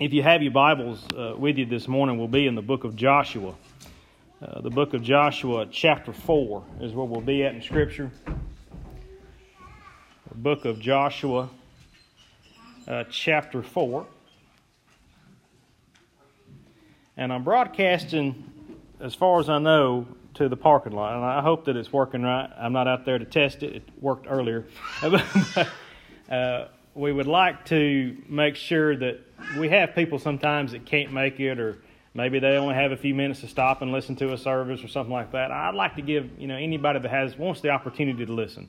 if 0.00 0.14
you 0.14 0.22
have 0.22 0.42
your 0.42 0.50
Bibles 0.50 1.04
uh, 1.14 1.34
with 1.36 1.58
you 1.58 1.66
this 1.66 1.86
morning, 1.86 2.16
we'll 2.16 2.26
be 2.26 2.46
in 2.46 2.54
the 2.54 2.62
book 2.62 2.84
of 2.84 2.96
Joshua. 2.96 3.54
Uh, 4.40 4.62
the 4.62 4.70
book 4.70 4.94
of 4.94 5.02
Joshua, 5.02 5.66
chapter 5.70 6.14
4, 6.14 6.64
is 6.80 6.94
where 6.94 7.04
we'll 7.04 7.20
be 7.20 7.44
at 7.44 7.54
in 7.54 7.60
Scripture. 7.60 8.10
The 8.24 8.34
book 10.34 10.64
of 10.64 10.80
Joshua, 10.80 11.50
uh, 12.88 13.04
chapter 13.10 13.62
4. 13.62 14.06
And 17.18 17.30
I'm 17.30 17.44
broadcasting, 17.44 18.50
as 19.00 19.14
far 19.14 19.38
as 19.38 19.50
I 19.50 19.58
know, 19.58 20.06
to 20.32 20.48
the 20.48 20.56
parking 20.56 20.92
lot. 20.92 21.14
And 21.14 21.22
I 21.22 21.42
hope 21.42 21.66
that 21.66 21.76
it's 21.76 21.92
working 21.92 22.22
right. 22.22 22.48
I'm 22.58 22.72
not 22.72 22.88
out 22.88 23.04
there 23.04 23.18
to 23.18 23.26
test 23.26 23.62
it, 23.62 23.76
it 23.76 23.82
worked 24.00 24.26
earlier. 24.28 24.66
Uh, 26.30 26.68
we 26.94 27.12
would 27.12 27.26
like 27.26 27.64
to 27.66 28.16
make 28.28 28.56
sure 28.56 28.96
that 28.96 29.20
we 29.58 29.68
have 29.68 29.94
people 29.94 30.18
sometimes 30.18 30.72
that 30.72 30.86
can't 30.86 31.12
make 31.12 31.38
it 31.38 31.58
or 31.58 31.78
maybe 32.14 32.38
they 32.38 32.56
only 32.56 32.74
have 32.74 32.92
a 32.92 32.96
few 32.96 33.14
minutes 33.14 33.40
to 33.40 33.48
stop 33.48 33.82
and 33.82 33.92
listen 33.92 34.16
to 34.16 34.32
a 34.32 34.38
service 34.38 34.82
or 34.82 34.88
something 34.88 35.12
like 35.12 35.32
that. 35.32 35.50
I'd 35.50 35.74
like 35.74 35.96
to 35.96 36.02
give 36.02 36.28
you 36.38 36.46
know 36.46 36.56
anybody 36.56 36.98
that 36.98 37.10
has 37.10 37.36
wants 37.36 37.60
the 37.60 37.70
opportunity 37.70 38.26
to 38.26 38.32
listen. 38.32 38.68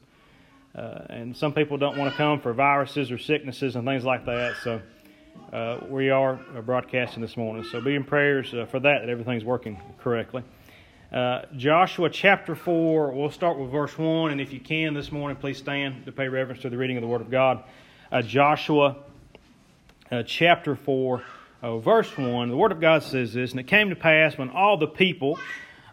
Uh, 0.74 1.00
and 1.10 1.36
some 1.36 1.54
people 1.54 1.78
don't 1.78 1.98
want 1.98 2.12
to 2.12 2.18
come 2.18 2.40
for 2.40 2.54
viruses 2.54 3.12
or 3.12 3.18
sicknesses 3.18 3.76
and 3.76 3.86
things 3.86 4.06
like 4.06 4.26
that. 4.26 4.56
So 4.64 4.82
uh, 5.52 5.80
we 5.90 6.10
are 6.10 6.36
broadcasting 6.66 7.22
this 7.22 7.36
morning. 7.36 7.66
So 7.66 7.82
be 7.82 7.96
in 7.96 8.06
prayers 8.06 8.54
uh, 8.54 8.66
for 8.66 8.80
that 8.80 9.00
that 9.02 9.10
everything's 9.10 9.44
working 9.44 9.82
correctly. 10.00 10.44
Uh, 11.12 11.42
Joshua 11.58 12.10
chapter 12.10 12.56
4, 12.56 13.12
we'll 13.12 13.32
start 13.32 13.60
with 13.60 13.70
verse 13.70 13.98
1. 13.98 14.32
And 14.32 14.40
if 14.40 14.54
you 14.54 14.62
can 14.62 14.94
this 14.94 15.12
morning, 15.12 15.36
please 15.36 15.58
stand 15.58 16.06
to 16.06 16.12
pay 16.14 16.30
reverence 16.30 16.62
to 16.62 16.70
the 16.70 16.78
reading 16.78 16.96
of 16.96 17.02
the 17.02 17.08
Word 17.08 17.20
of 17.20 17.30
God. 17.30 17.66
Uh, 18.12 18.22
Joshua 18.22 18.98
uh, 20.12 20.24
chapter 20.24 20.76
4, 20.76 21.24
uh, 21.62 21.78
verse 21.78 22.18
1, 22.18 22.50
the 22.50 22.58
Word 22.58 22.74
of 22.74 22.82
God 22.82 23.04
says 23.04 23.32
this 23.32 23.52
And 23.52 23.60
it 23.62 23.68
came 23.68 23.90
to 23.90 23.96
pass 23.96 24.38
when 24.38 24.50
all 24.50 24.76
the 24.76 24.88
people 24.88 25.40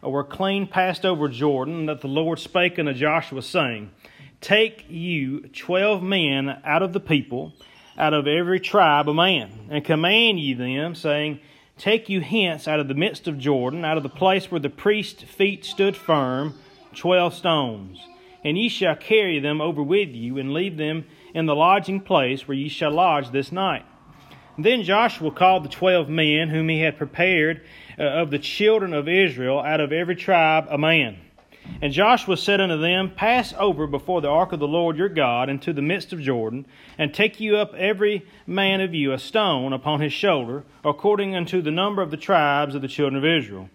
uh, 0.03 0.11
were 0.11 0.25
clean 0.25 0.67
passed 0.67 1.07
over 1.07 1.29
Jordan, 1.29 1.87
that 1.87 2.01
the 2.01 2.09
Lord 2.09 2.41
spake 2.41 2.77
unto 2.77 2.93
Joshua, 2.93 3.41
saying, 3.41 3.93
Take 4.41 4.87
you 4.89 5.43
twelve 5.53 6.03
men 6.03 6.61
out 6.65 6.83
of 6.83 6.93
the 6.93 6.99
people, 6.99 7.53
out 7.97 8.15
of 8.15 8.27
every 8.27 8.59
tribe 8.59 9.09
a 9.09 9.15
man, 9.15 9.69
and 9.71 9.85
command 9.85 10.41
ye 10.41 10.55
them, 10.55 10.97
saying, 10.97 11.39
Take 11.77 12.09
you 12.09 12.21
hence 12.21 12.67
out 12.67 12.81
of 12.81 12.89
the 12.89 12.95
midst 12.95 13.29
of 13.29 13.39
Jordan, 13.39 13.85
out 13.85 13.97
of 13.97 14.03
the 14.03 14.09
place 14.09 14.51
where 14.51 14.61
the 14.61 14.69
priest's 14.69 15.23
feet 15.23 15.65
stood 15.65 15.97
firm, 15.97 16.55
twelve 16.97 17.33
stones. 17.33 18.01
And 18.45 18.59
ye 18.59 18.69
shall 18.69 18.97
carry 18.97 19.39
them 19.39 19.61
over 19.61 19.85
with 19.85 20.09
you, 20.09 20.39
and 20.39 20.53
leave 20.53 20.77
them 20.77 21.05
in 21.35 21.47
the 21.47 21.55
lodging 21.55 22.01
place 22.01 22.47
where 22.47 22.57
ye 22.57 22.69
shall 22.69 22.93
lodge 22.93 23.31
this 23.31 23.53
night. 23.53 23.85
Then 24.59 24.83
Joshua 24.83 25.31
called 25.31 25.65
the 25.65 25.69
twelve 25.69 26.09
men 26.09 26.49
whom 26.49 26.69
he 26.69 26.81
had 26.81 26.99
prepared 26.99 27.63
uh, 27.99 28.03
of 28.03 28.31
the 28.31 28.39
children 28.39 28.93
of 28.93 29.09
Israel 29.09 29.61
out 29.61 29.81
of 29.81 29.93
every 29.93 30.17
tribe 30.17 30.67
a 30.69 30.79
man. 30.79 31.19
And 31.81 31.93
Joshua 31.93 32.37
said 32.37 32.61
unto 32.61 32.79
them, 32.79 33.13
Pass 33.15 33.55
over 33.59 33.87
before 33.87 34.21
the 34.21 34.29
ark 34.29 34.53
of 34.53 34.59
the 34.59 34.67
Lord 34.67 34.97
your 34.97 35.09
God 35.09 35.49
into 35.49 35.73
the 35.73 35.83
midst 35.83 36.13
of 36.13 36.21
Jordan, 36.21 36.67
and 36.97 37.13
take 37.13 37.39
you 37.41 37.57
up 37.57 37.75
every 37.75 38.27
man 38.47 38.81
of 38.81 38.95
you 38.95 39.13
a 39.13 39.19
stone 39.19 39.73
upon 39.73 40.01
his 40.01 40.13
shoulder, 40.13 40.65
according 40.85 41.37
unto 41.37 41.61
the 41.61 41.71
number 41.71 42.03
of 42.03 42.11
the 42.11 42.17
tribes 42.17 42.75
of 42.75 42.83
the 42.83 42.89
children 42.89 43.17
of 43.17 43.25
Israel. 43.25 43.69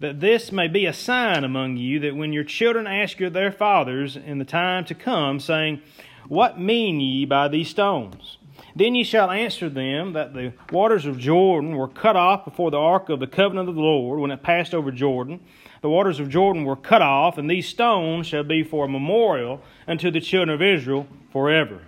That 0.00 0.20
this 0.20 0.50
may 0.50 0.66
be 0.66 0.84
a 0.84 0.92
sign 0.92 1.44
among 1.44 1.76
you, 1.76 2.00
that 2.00 2.16
when 2.16 2.32
your 2.32 2.44
children 2.44 2.86
ask 2.88 3.20
you 3.20 3.30
their 3.30 3.52
fathers 3.52 4.16
in 4.16 4.38
the 4.38 4.44
time 4.44 4.84
to 4.86 4.94
come, 4.94 5.38
saying, 5.38 5.80
What 6.28 6.60
mean 6.60 7.00
ye 7.00 7.24
by 7.24 7.48
these 7.48 7.68
stones? 7.68 8.38
Then 8.74 8.94
ye 8.94 9.04
shall 9.04 9.30
answer 9.30 9.68
them 9.68 10.14
that 10.14 10.34
the 10.34 10.54
waters 10.70 11.04
of 11.04 11.18
Jordan 11.18 11.76
were 11.76 11.88
cut 11.88 12.16
off 12.16 12.44
before 12.44 12.70
the 12.70 12.78
ark 12.78 13.08
of 13.08 13.20
the 13.20 13.26
covenant 13.26 13.68
of 13.68 13.74
the 13.74 13.80
Lord 13.80 14.20
when 14.20 14.30
it 14.30 14.42
passed 14.42 14.74
over 14.74 14.90
Jordan. 14.90 15.40
The 15.82 15.90
waters 15.90 16.20
of 16.20 16.28
Jordan 16.28 16.64
were 16.64 16.76
cut 16.76 17.02
off, 17.02 17.38
and 17.38 17.50
these 17.50 17.68
stones 17.68 18.26
shall 18.26 18.44
be 18.44 18.62
for 18.62 18.84
a 18.84 18.88
memorial 18.88 19.60
unto 19.86 20.10
the 20.10 20.20
children 20.20 20.54
of 20.54 20.62
Israel 20.62 21.06
forever. 21.32 21.82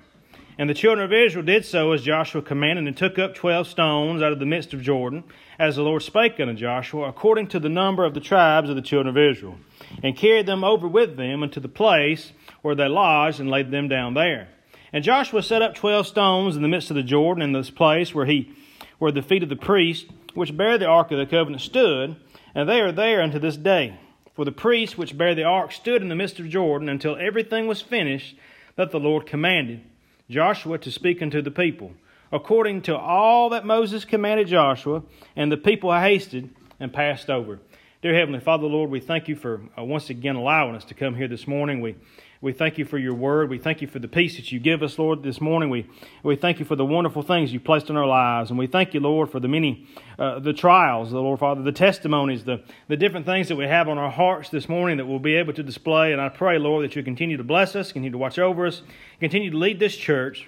And 0.57 0.71
the 0.71 0.75
children 0.75 1.05
of 1.05 1.13
Israel 1.13 1.45
did 1.45 1.65
so 1.65 1.91
as 1.91 2.03
Joshua 2.03 2.41
commanded, 2.41 2.87
and 2.87 2.97
took 2.97 3.19
up 3.19 3.35
twelve 3.35 3.67
stones 3.67 4.23
out 4.23 4.33
of 4.33 4.39
the 4.39 4.47
midst 4.47 4.73
of 4.73 4.83
Jordan, 4.83 5.25
as 5.59 5.75
the 5.75 5.83
Lord 5.83 6.03
spake 6.03 6.39
unto 6.39 6.55
Joshua, 6.55 7.09
according 7.09 7.49
to 7.49 7.59
the 7.59 7.69
number 7.69 8.05
of 8.05 8.15
the 8.15 8.21
tribes 8.21 8.71
of 8.71 8.77
the 8.77 8.83
children 8.83 9.09
of 9.09 9.19
Israel, 9.19 9.59
and 10.03 10.17
carried 10.17 10.47
them 10.47 10.63
over 10.63 10.87
with 10.87 11.17
them 11.17 11.43
unto 11.43 11.59
the 11.59 11.69
place 11.69 12.33
where 12.63 12.77
they 12.77 12.87
lodged, 12.87 13.41
and 13.41 13.51
laid 13.51 13.73
them 13.73 13.89
down 13.89 14.15
there. 14.15 14.49
And 14.93 15.03
Joshua 15.03 15.43
set 15.43 15.61
up 15.61 15.75
twelve 15.75 16.07
stones 16.07 16.55
in 16.55 16.63
the 16.63 16.69
midst 16.69 16.89
of 16.89 16.95
the 16.95 17.03
Jordan, 17.03 17.43
in 17.43 17.53
this 17.53 17.71
place 17.71 18.15
where 18.15 18.27
he, 18.27 18.53
where 19.01 19.11
the 19.11 19.23
feet 19.23 19.43
of 19.43 19.49
the 19.49 19.57
priests, 19.57 20.09
which 20.35 20.57
bare 20.57 20.79
the 20.79 20.87
ark 20.87 21.11
of 21.11 21.19
the 21.19 21.27
covenant, 21.27 21.63
stood, 21.63 22.15
and 22.55 22.69
they 22.69 22.81
are 22.81 22.93
there 22.93 23.21
unto 23.21 23.41
this 23.41 23.57
day. 23.57 23.99
For 24.35 24.45
the 24.45 24.53
priests 24.53 24.97
which 24.97 25.19
bare 25.19 25.35
the 25.35 25.43
ark 25.43 25.73
stood 25.73 26.01
in 26.01 26.09
the 26.09 26.15
midst 26.15 26.39
of 26.39 26.49
Jordan 26.49 26.89
until 26.89 27.17
everything 27.17 27.67
was 27.67 27.83
finished 27.83 28.37
that 28.77 28.93
the 28.93 29.01
Lord 29.01 29.27
commanded 29.27 29.81
Joshua 30.31 30.79
to 30.79 30.91
speak 30.91 31.21
unto 31.21 31.43
the 31.43 31.51
people, 31.51 31.93
according 32.33 32.83
to 32.83 32.97
all 32.97 33.51
that 33.51 33.67
Moses 33.67 34.05
commanded 34.05 34.49
Joshua, 34.49 35.03
and 35.37 35.53
the 35.53 35.57
people 35.57 35.93
hasted 35.93 36.49
and 36.81 36.93
passed 36.93 37.29
over. 37.29 37.61
Dear 38.01 38.15
Heavenly 38.15 38.41
Father, 38.41 38.67
Lord, 38.67 38.91
we 38.91 39.01
thank 39.01 39.29
you 39.29 39.37
for 39.37 39.62
uh, 39.79 39.85
once 39.85 40.11
again 40.11 40.37
allowing 40.37 40.77
us 40.77 40.85
to 40.87 40.95
come 40.95 41.15
here 41.15 41.29
this 41.29 41.47
morning. 41.47 41.81
We 41.81 41.97
we 42.44 42.53
thank 42.53 42.77
you 42.77 42.84
for 42.84 42.99
your 42.99 43.15
word. 43.15 43.49
We 43.49 43.56
thank 43.56 43.81
you 43.81 43.88
for 43.88 43.99
the 43.99 44.06
peace 44.06 44.37
that 44.37 44.53
you 44.53 44.60
give 44.60 44.82
us, 44.82 44.99
Lord, 44.99 45.22
this 45.22 45.41
morning. 45.41 45.71
We, 45.71 45.88
we 46.22 46.37
thank 46.37 46.59
you 46.59 46.66
for 46.66 46.77
the 46.77 46.84
wonderful 46.84 47.22
things 47.22 47.55
you've 47.55 47.65
placed 47.65 47.88
in 47.88 47.97
our 47.97 48.06
lives. 48.06 48.50
And 48.50 48.59
we 48.59 48.66
thank 48.66 48.93
you, 48.93 49.00
Lord, 49.00 49.31
for 49.31 49.41
the 49.41 49.49
many, 49.49 49.87
uh, 50.19 50.41
the 50.41 50.53
trials, 50.53 51.10
the 51.10 51.21
Lord 51.21 51.41
Father, 51.41 51.62
the 51.62 51.72
testimonies, 51.72 52.44
the, 52.44 52.62
the 52.87 52.99
different 52.99 53.25
things 53.25 53.49
that 53.49 53.56
we 53.56 53.65
have 53.65 53.88
on 53.88 53.97
our 53.97 54.10
hearts 54.10 54.50
this 54.50 54.69
morning 54.69 54.99
that 54.99 55.06
we'll 55.06 55.19
be 55.19 55.37
able 55.37 55.55
to 55.55 55.62
display. 55.62 56.12
And 56.12 56.21
I 56.21 56.28
pray, 56.28 56.59
Lord, 56.59 56.84
that 56.84 56.94
you 56.94 57.03
continue 57.03 57.38
to 57.38 57.44
bless 57.44 57.75
us, 57.75 57.93
continue 57.93 58.10
to 58.10 58.19
watch 58.19 58.38
over 58.38 58.66
us, 58.66 58.82
continue 59.21 59.50
to 59.50 59.56
lead 59.56 59.81
this 59.81 59.97
church. 59.97 60.47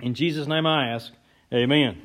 In 0.00 0.14
Jesus' 0.14 0.48
name 0.48 0.66
I 0.66 0.88
ask, 0.88 1.12
amen. 1.52 2.02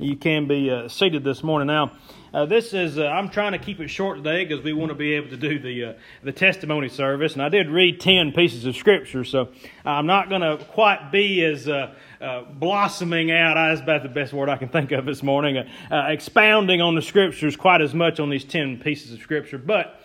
You 0.00 0.16
can 0.16 0.48
be 0.48 0.68
uh, 0.72 0.88
seated 0.88 1.22
this 1.22 1.44
morning. 1.44 1.68
Now, 1.68 1.92
uh, 2.32 2.46
this 2.46 2.72
is, 2.72 2.96
uh, 2.96 3.06
I'm 3.06 3.28
trying 3.28 3.52
to 3.52 3.58
keep 3.58 3.80
it 3.80 3.88
short 3.88 4.18
today 4.18 4.44
because 4.44 4.62
we 4.62 4.72
want 4.72 4.90
to 4.90 4.94
be 4.94 5.14
able 5.14 5.30
to 5.30 5.36
do 5.36 5.58
the, 5.58 5.84
uh, 5.84 5.92
the 6.22 6.30
testimony 6.30 6.88
service. 6.88 7.32
And 7.32 7.42
I 7.42 7.48
did 7.48 7.68
read 7.68 8.00
10 8.00 8.32
pieces 8.32 8.66
of 8.66 8.76
scripture, 8.76 9.24
so 9.24 9.48
I'm 9.84 10.06
not 10.06 10.28
going 10.28 10.42
to 10.42 10.64
quite 10.66 11.10
be 11.10 11.44
as 11.44 11.68
uh, 11.68 11.92
uh, 12.20 12.42
blossoming 12.42 13.32
out, 13.32 13.54
that's 13.54 13.80
about 13.80 14.04
the 14.04 14.08
best 14.08 14.32
word 14.32 14.48
I 14.48 14.56
can 14.56 14.68
think 14.68 14.92
of 14.92 15.06
this 15.06 15.24
morning, 15.24 15.58
uh, 15.58 15.64
expounding 16.08 16.80
on 16.80 16.94
the 16.94 17.02
scriptures 17.02 17.56
quite 17.56 17.80
as 17.80 17.94
much 17.94 18.20
on 18.20 18.30
these 18.30 18.44
10 18.44 18.78
pieces 18.78 19.12
of 19.12 19.20
scripture. 19.20 19.58
But 19.58 20.00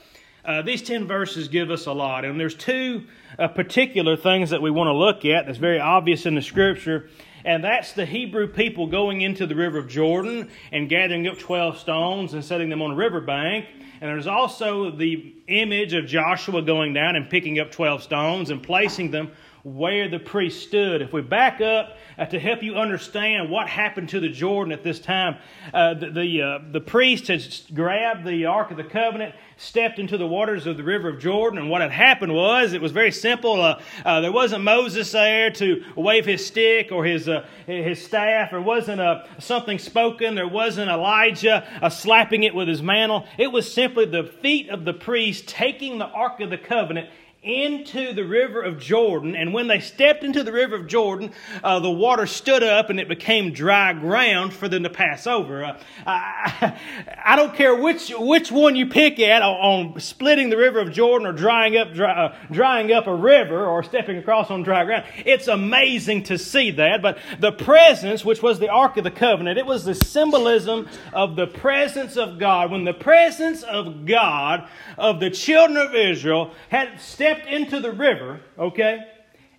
these 0.63 0.81
10 0.81 1.07
verses 1.07 1.47
give 1.47 1.69
us 1.69 1.85
a 1.85 1.91
lot. 1.91 2.25
And 2.25 2.39
there's 2.39 2.55
two 2.55 3.03
particular 3.37 4.15
things 4.15 4.49
that 4.49 4.61
we 4.61 4.71
want 4.71 4.87
to 4.87 4.93
look 4.93 5.25
at 5.25 5.45
that's 5.45 5.57
very 5.57 5.79
obvious 5.79 6.25
in 6.25 6.35
the 6.35 6.41
scripture 6.41 7.09
and 7.45 7.63
that's 7.63 7.93
the 7.93 8.07
Hebrew 8.07 8.47
people 8.47 8.87
going 8.87 9.21
into 9.21 9.45
the 9.45 9.53
river 9.53 9.77
of 9.77 9.87
Jordan 9.87 10.49
and 10.71 10.89
gathering 10.89 11.27
up 11.27 11.37
12 11.37 11.77
stones 11.77 12.33
and 12.33 12.43
setting 12.43 12.69
them 12.69 12.81
on 12.81 12.91
a 12.91 12.95
riverbank. 12.95 13.67
And 14.01 14.09
there's 14.09 14.25
also 14.25 14.89
the 14.89 15.35
image 15.47 15.93
of 15.93 16.07
Joshua 16.07 16.63
going 16.63 16.93
down 16.93 17.15
and 17.15 17.29
picking 17.29 17.59
up 17.59 17.71
12 17.71 18.01
stones 18.01 18.49
and 18.49 18.63
placing 18.63 19.11
them 19.11 19.31
where 19.65 20.07
the 20.07 20.19
priest 20.19 20.61
stood. 20.61 21.01
If 21.01 21.11
we 21.11 21.21
back 21.23 21.59
up 21.59 21.97
uh, 22.19 22.25
to 22.27 22.39
help 22.39 22.61
you 22.61 22.75
understand 22.75 23.49
what 23.49 23.67
happened 23.67 24.09
to 24.09 24.19
the 24.19 24.29
Jordan 24.29 24.71
at 24.71 24.83
this 24.83 24.99
time, 24.99 25.37
uh, 25.73 25.95
the 25.95 26.11
the, 26.11 26.41
uh, 26.41 26.59
the 26.71 26.79
priest 26.79 27.27
had 27.27 27.43
grabbed 27.73 28.27
the 28.27 28.45
Ark 28.45 28.69
of 28.69 28.77
the 28.77 28.83
Covenant, 28.83 29.33
stepped 29.57 29.97
into 29.97 30.19
the 30.19 30.27
waters 30.27 30.67
of 30.67 30.77
the 30.77 30.83
river 30.83 31.09
of 31.09 31.19
Jordan, 31.19 31.57
and 31.57 31.67
what 31.71 31.81
had 31.81 31.89
happened 31.89 32.31
was 32.31 32.73
it 32.73 32.81
was 32.81 32.91
very 32.91 33.11
simple. 33.11 33.59
Uh, 33.59 33.81
uh, 34.05 34.21
there 34.21 34.31
wasn't 34.31 34.63
Moses 34.63 35.11
there 35.11 35.49
to 35.49 35.83
wave 35.95 36.27
his 36.27 36.45
stick 36.45 36.91
or 36.91 37.03
his 37.03 37.27
uh, 37.27 37.43
his 37.65 38.05
staff. 38.05 38.51
There 38.51 38.61
wasn't 38.61 39.01
a, 39.01 39.27
something 39.39 39.79
spoken. 39.79 40.35
There 40.35 40.47
wasn't 40.47 40.91
Elijah 40.91 41.89
slapping 41.89 42.43
it 42.43 42.53
with 42.53 42.67
his 42.67 42.83
mantle. 42.83 43.25
It 43.39 43.47
was 43.47 43.73
simply 43.73 44.05
the 44.05 44.25
feet 44.25 44.69
of 44.69 44.85
the 44.85 44.93
priest 44.93 45.47
taking 45.47 45.97
the 45.97 46.05
Ark 46.05 46.39
of 46.39 46.51
the 46.51 46.57
Covenant 46.59 47.09
into 47.45 48.11
the 48.11 48.25
river 48.25 48.61
of 48.61 48.79
Jordan. 48.79 49.35
And 49.35 49.53
when 49.53 49.67
they 49.67 49.79
stepped 49.79 50.23
into 50.23 50.43
the 50.43 50.51
river 50.51 50.75
of 50.75 50.87
Jordan, 50.87 51.31
uh, 51.63 51.79
the 51.79 51.91
water 51.91 52.25
stood 52.25 52.63
up 52.63 52.89
and 52.89 52.99
it 52.99 53.07
became 53.07 53.53
dry 53.53 53.93
ground 53.93 54.51
for 54.51 54.67
them 54.67 54.81
to 54.81 54.89
pass 54.89 55.27
over. 55.27 55.63
Uh, 55.63 55.79
I, 56.07 56.79
I, 57.23 57.35
don't 57.35 57.53
care 57.53 57.75
which, 57.75 58.11
which 58.17 58.51
one 58.51 58.75
you 58.75 58.87
pick 58.87 59.19
at 59.19 59.43
on 59.43 59.99
splitting 59.99 60.49
the 60.49 60.57
river 60.57 60.79
of 60.79 60.91
Jordan 60.91 61.27
or 61.27 61.33
drying 61.33 61.77
up, 61.77 61.93
dry, 61.93 62.11
uh, 62.11 62.35
drying 62.51 62.91
up 62.91 63.05
a 63.05 63.15
river 63.15 63.65
or 63.65 63.83
stepping 63.83 64.17
across 64.17 64.49
on 64.49 64.63
dry 64.63 64.83
ground. 64.83 65.05
It's 65.23 65.47
amazing 65.47 66.23
to 66.23 66.39
see 66.39 66.71
that. 66.71 67.03
But 67.03 67.19
the 67.39 67.51
presence, 67.51 68.25
which 68.25 68.41
was 68.41 68.57
the 68.57 68.69
Ark 68.69 68.97
of 68.97 69.03
the 69.03 69.11
Covenant, 69.11 69.59
it 69.59 69.67
was 69.67 69.85
the 69.85 69.93
symbolism 69.93 70.89
of 71.13 71.35
the 71.35 71.45
presence 71.45 72.17
of 72.17 72.39
God. 72.39 72.71
When 72.71 72.85
the 72.85 72.93
presence 72.93 73.61
of 73.61 74.07
God, 74.07 74.67
of 74.97 75.19
the 75.19 75.29
children 75.29 75.77
of 75.77 75.93
Israel, 75.93 76.51
had 76.69 76.99
stepped 76.99 77.34
stepped 77.35 77.47
into 77.51 77.79
the 77.79 77.91
river, 77.91 78.41
okay, 78.57 79.05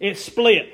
it 0.01 0.19
split. 0.19 0.73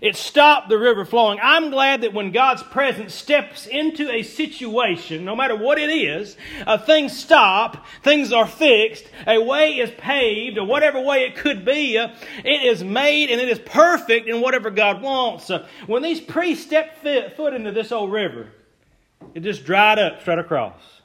It 0.00 0.14
stopped 0.14 0.68
the 0.68 0.78
river 0.78 1.04
flowing. 1.04 1.40
I'm 1.42 1.70
glad 1.70 2.02
that 2.02 2.14
when 2.14 2.30
God's 2.30 2.62
presence 2.62 3.12
steps 3.12 3.66
into 3.66 4.08
a 4.08 4.22
situation, 4.22 5.24
no 5.24 5.34
matter 5.34 5.56
what 5.56 5.76
it 5.78 5.90
is, 5.90 6.36
uh, 6.64 6.78
things 6.78 7.18
stop, 7.18 7.84
things 8.04 8.32
are 8.32 8.46
fixed, 8.46 9.06
a 9.26 9.42
way 9.42 9.78
is 9.78 9.90
paved, 9.98 10.56
or 10.56 10.64
whatever 10.64 11.00
way 11.00 11.24
it 11.24 11.34
could 11.34 11.64
be, 11.64 11.98
uh, 11.98 12.14
it 12.44 12.62
is 12.62 12.84
made 12.84 13.30
and 13.30 13.40
it 13.40 13.48
is 13.48 13.58
perfect 13.58 14.28
in 14.28 14.40
whatever 14.40 14.70
God 14.70 15.02
wants. 15.02 15.50
Uh, 15.50 15.66
when 15.88 16.02
these 16.02 16.20
priests 16.20 16.64
stepped 16.64 16.98
foot 16.98 17.52
into 17.52 17.72
this 17.72 17.90
old 17.90 18.12
river, 18.12 18.46
it 19.34 19.40
just 19.40 19.64
dried 19.64 19.98
up 19.98 20.20
straight 20.20 20.38
across. 20.38 20.97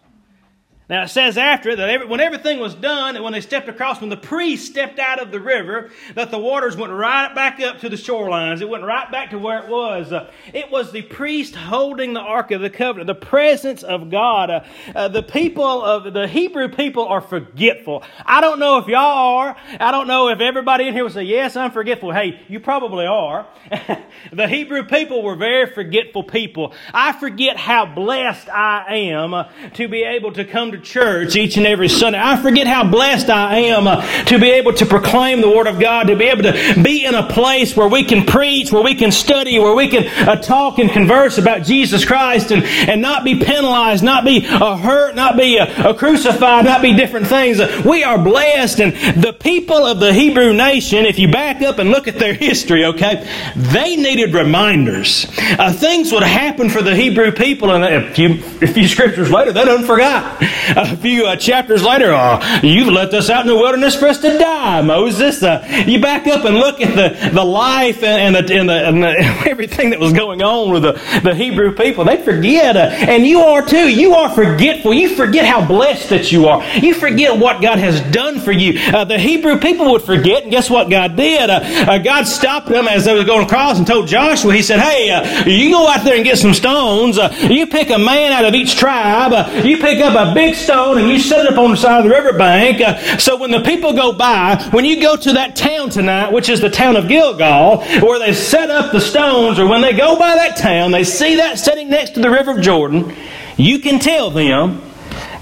Now 0.89 1.03
it 1.03 1.07
says 1.07 1.37
after 1.37 1.73
that 1.77 1.89
every, 1.89 2.07
when 2.07 2.19
everything 2.19 2.59
was 2.59 2.75
done, 2.75 3.13
that 3.13 3.23
when 3.23 3.31
they 3.31 3.39
stepped 3.39 3.69
across, 3.69 4.01
when 4.01 4.09
the 4.09 4.17
priest 4.17 4.67
stepped 4.67 4.99
out 4.99 5.21
of 5.21 5.31
the 5.31 5.39
river, 5.39 5.91
that 6.15 6.29
the 6.29 6.37
waters 6.37 6.75
went 6.75 6.91
right 6.91 7.33
back 7.33 7.61
up 7.61 7.79
to 7.79 7.89
the 7.89 7.95
shorelines. 7.95 8.61
It 8.61 8.67
went 8.67 8.83
right 8.83 9.09
back 9.09 9.29
to 9.29 9.39
where 9.39 9.63
it 9.63 9.69
was. 9.69 10.11
Uh, 10.11 10.29
it 10.53 10.69
was 10.69 10.91
the 10.91 11.01
priest 11.01 11.55
holding 11.55 12.11
the 12.11 12.19
Ark 12.19 12.51
of 12.51 12.59
the 12.59 12.69
Covenant, 12.69 13.07
the 13.07 13.15
presence 13.15 13.81
of 13.81 14.09
God. 14.09 14.49
Uh, 14.49 14.63
uh, 14.93 15.07
the 15.07 15.23
people 15.23 15.81
of 15.81 16.13
the 16.13 16.27
Hebrew 16.27 16.67
people 16.67 17.05
are 17.07 17.21
forgetful. 17.21 18.03
I 18.25 18.41
don't 18.41 18.59
know 18.59 18.77
if 18.77 18.87
y'all 18.87 18.99
are. 18.99 19.55
I 19.79 19.91
don't 19.91 20.07
know 20.07 20.27
if 20.27 20.41
everybody 20.41 20.89
in 20.89 20.93
here 20.93 21.03
will 21.03 21.11
say, 21.11 21.23
yes, 21.23 21.55
I'm 21.55 21.71
forgetful. 21.71 22.11
Hey, 22.11 22.41
you 22.49 22.59
probably 22.59 23.05
are. 23.05 23.47
the 24.33 24.49
Hebrew 24.49 24.83
people 24.83 25.23
were 25.23 25.37
very 25.37 25.73
forgetful 25.73 26.23
people. 26.23 26.73
I 26.93 27.13
forget 27.13 27.55
how 27.55 27.85
blessed 27.85 28.49
I 28.49 28.95
am 28.95 29.33
uh, 29.33 29.49
to 29.75 29.87
be 29.87 30.03
able 30.03 30.33
to 30.33 30.43
come 30.43 30.72
to 30.73 30.79
church 30.79 31.35
each 31.35 31.55
and 31.57 31.67
every 31.67 31.87
Sunday. 31.87 32.19
I 32.19 32.41
forget 32.41 32.65
how 32.65 32.83
blessed 32.83 33.29
I 33.29 33.57
am 33.57 33.85
uh, 33.85 34.01
to 34.25 34.39
be 34.39 34.49
able 34.49 34.73
to 34.73 34.87
proclaim 34.87 35.39
the 35.39 35.49
Word 35.49 35.67
of 35.67 35.79
God, 35.79 36.07
to 36.07 36.15
be 36.15 36.25
able 36.25 36.41
to 36.43 36.81
be 36.81 37.05
in 37.05 37.13
a 37.13 37.27
place 37.29 37.77
where 37.77 37.87
we 37.87 38.03
can 38.03 38.25
preach, 38.25 38.71
where 38.71 38.81
we 38.81 38.95
can 38.95 39.11
study, 39.11 39.59
where 39.59 39.75
we 39.75 39.87
can 39.87 40.07
uh, 40.27 40.35
talk 40.37 40.79
and 40.79 40.89
converse 40.89 41.37
about 41.37 41.61
Jesus 41.61 42.05
Christ 42.05 42.49
and, 42.49 42.63
and 42.63 43.03
not 43.03 43.23
be 43.23 43.39
penalized, 43.39 44.03
not 44.03 44.25
be 44.25 44.47
uh, 44.47 44.75
hurt, 44.75 45.15
not 45.15 45.37
be 45.37 45.59
uh, 45.59 45.93
crucified, 45.93 46.65
not 46.65 46.81
be 46.81 46.95
different 46.95 47.27
things. 47.27 47.59
we 47.85 48.03
are 48.03 48.17
blessed. 48.17 48.81
And 48.81 49.21
the 49.21 49.33
people 49.33 49.85
of 49.85 49.99
the 49.99 50.11
Hebrew 50.11 50.53
nation, 50.53 51.05
if 51.05 51.19
you 51.19 51.31
back 51.31 51.61
up 51.61 51.77
and 51.77 51.91
look 51.91 52.07
at 52.07 52.15
their 52.15 52.33
history, 52.33 52.85
okay, 52.85 53.29
they 53.55 53.95
needed 53.95 54.33
reminders. 54.33 55.27
Uh, 55.37 55.71
things 55.71 56.11
would 56.11 56.23
happen 56.23 56.71
for 56.71 56.81
the 56.81 56.95
Hebrew 56.95 57.31
people, 57.31 57.69
and 57.69 57.83
a 57.83 58.11
few, 58.11 58.43
a 58.63 58.67
few 58.67 58.87
scriptures 58.87 59.29
later, 59.29 59.51
they 59.51 59.65
done 59.65 59.85
forgot 59.85 60.41
a 60.69 60.95
few 60.97 61.25
uh, 61.25 61.35
chapters 61.35 61.83
later, 61.83 62.13
oh, 62.13 62.59
you've 62.63 62.87
left 62.87 63.13
us 63.13 63.29
out 63.29 63.41
in 63.41 63.47
the 63.47 63.55
wilderness 63.55 63.95
for 63.95 64.07
us 64.07 64.19
to 64.19 64.37
die, 64.37 64.81
Moses. 64.81 65.43
Uh, 65.43 65.65
you 65.87 66.01
back 66.01 66.27
up 66.27 66.45
and 66.45 66.55
look 66.55 66.81
at 66.81 66.95
the, 66.95 67.29
the 67.29 67.43
life 67.43 68.03
and, 68.03 68.35
and, 68.35 68.47
the, 68.47 68.59
and, 68.59 68.69
the, 68.69 68.87
and 68.87 69.03
the, 69.03 69.09
everything 69.49 69.89
that 69.91 69.99
was 69.99 70.13
going 70.13 70.41
on 70.41 70.71
with 70.71 70.83
the, 70.83 70.93
the 71.23 71.35
Hebrew 71.35 71.75
people. 71.75 72.05
They 72.05 72.23
forget, 72.23 72.77
uh, 72.77 72.89
and 72.91 73.25
you 73.25 73.39
are 73.39 73.65
too. 73.65 73.89
You 73.89 74.13
are 74.15 74.29
forgetful. 74.29 74.93
You 74.93 75.15
forget 75.15 75.45
how 75.45 75.65
blessed 75.65 76.09
that 76.09 76.31
you 76.31 76.47
are. 76.47 76.63
You 76.77 76.93
forget 76.93 77.37
what 77.37 77.61
God 77.61 77.79
has 77.79 78.01
done 78.11 78.39
for 78.39 78.51
you. 78.51 78.79
Uh, 78.79 79.05
the 79.05 79.19
Hebrew 79.19 79.59
people 79.59 79.91
would 79.91 80.03
forget, 80.03 80.43
and 80.43 80.51
guess 80.51 80.69
what 80.69 80.89
God 80.89 81.15
did? 81.15 81.49
Uh, 81.49 81.59
uh, 81.63 81.97
God 81.99 82.25
stopped 82.25 82.67
them 82.67 82.87
as 82.87 83.05
they 83.05 83.13
were 83.13 83.23
going 83.23 83.45
across 83.45 83.77
and 83.77 83.87
told 83.87 84.07
Joshua, 84.07 84.53
He 84.53 84.61
said, 84.61 84.79
Hey, 84.79 85.43
you 85.49 85.71
go 85.71 85.87
out 85.87 86.03
there 86.03 86.15
and 86.15 86.23
get 86.23 86.37
some 86.37 86.53
stones. 86.53 87.17
you 87.49 87.67
pick 87.67 87.89
a 87.89 87.99
man 87.99 88.31
out 88.31 88.45
of 88.45 88.53
each 88.53 88.75
tribe. 88.77 89.65
you 89.65 89.77
pick 89.77 89.99
up 90.01 90.15
a 90.15 90.33
big 90.33 90.52
stone 90.53 90.97
and 90.97 91.07
you 91.09 91.19
set 91.19 91.45
it 91.45 91.51
up 91.51 91.57
on 91.57 91.71
the 91.71 91.77
side 91.77 91.99
of 91.99 92.03
the 92.03 92.09
riverbank. 92.09 92.81
Uh, 92.81 93.17
so 93.17 93.37
when 93.37 93.51
the 93.51 93.61
people 93.61 93.93
go 93.93 94.13
by, 94.13 94.61
when 94.71 94.85
you 94.85 95.01
go 95.01 95.15
to 95.15 95.33
that 95.33 95.55
town 95.55 95.89
tonight, 95.89 96.31
which 96.31 96.49
is 96.49 96.61
the 96.61 96.69
town 96.69 96.95
of 96.95 97.07
Gilgal, 97.07 97.83
where 98.01 98.19
they 98.19 98.33
set 98.33 98.69
up 98.69 98.91
the 98.91 99.01
stones, 99.01 99.59
or 99.59 99.67
when 99.67 99.81
they 99.81 99.93
go 99.93 100.17
by 100.17 100.35
that 100.35 100.57
town, 100.57 100.91
they 100.91 101.03
see 101.03 101.35
that 101.37 101.59
sitting 101.59 101.89
next 101.89 102.11
to 102.11 102.21
the 102.21 102.29
river 102.29 102.51
of 102.51 102.61
Jordan, 102.61 103.15
you 103.57 103.79
can 103.79 103.99
tell 103.99 104.29
them, 104.31 104.81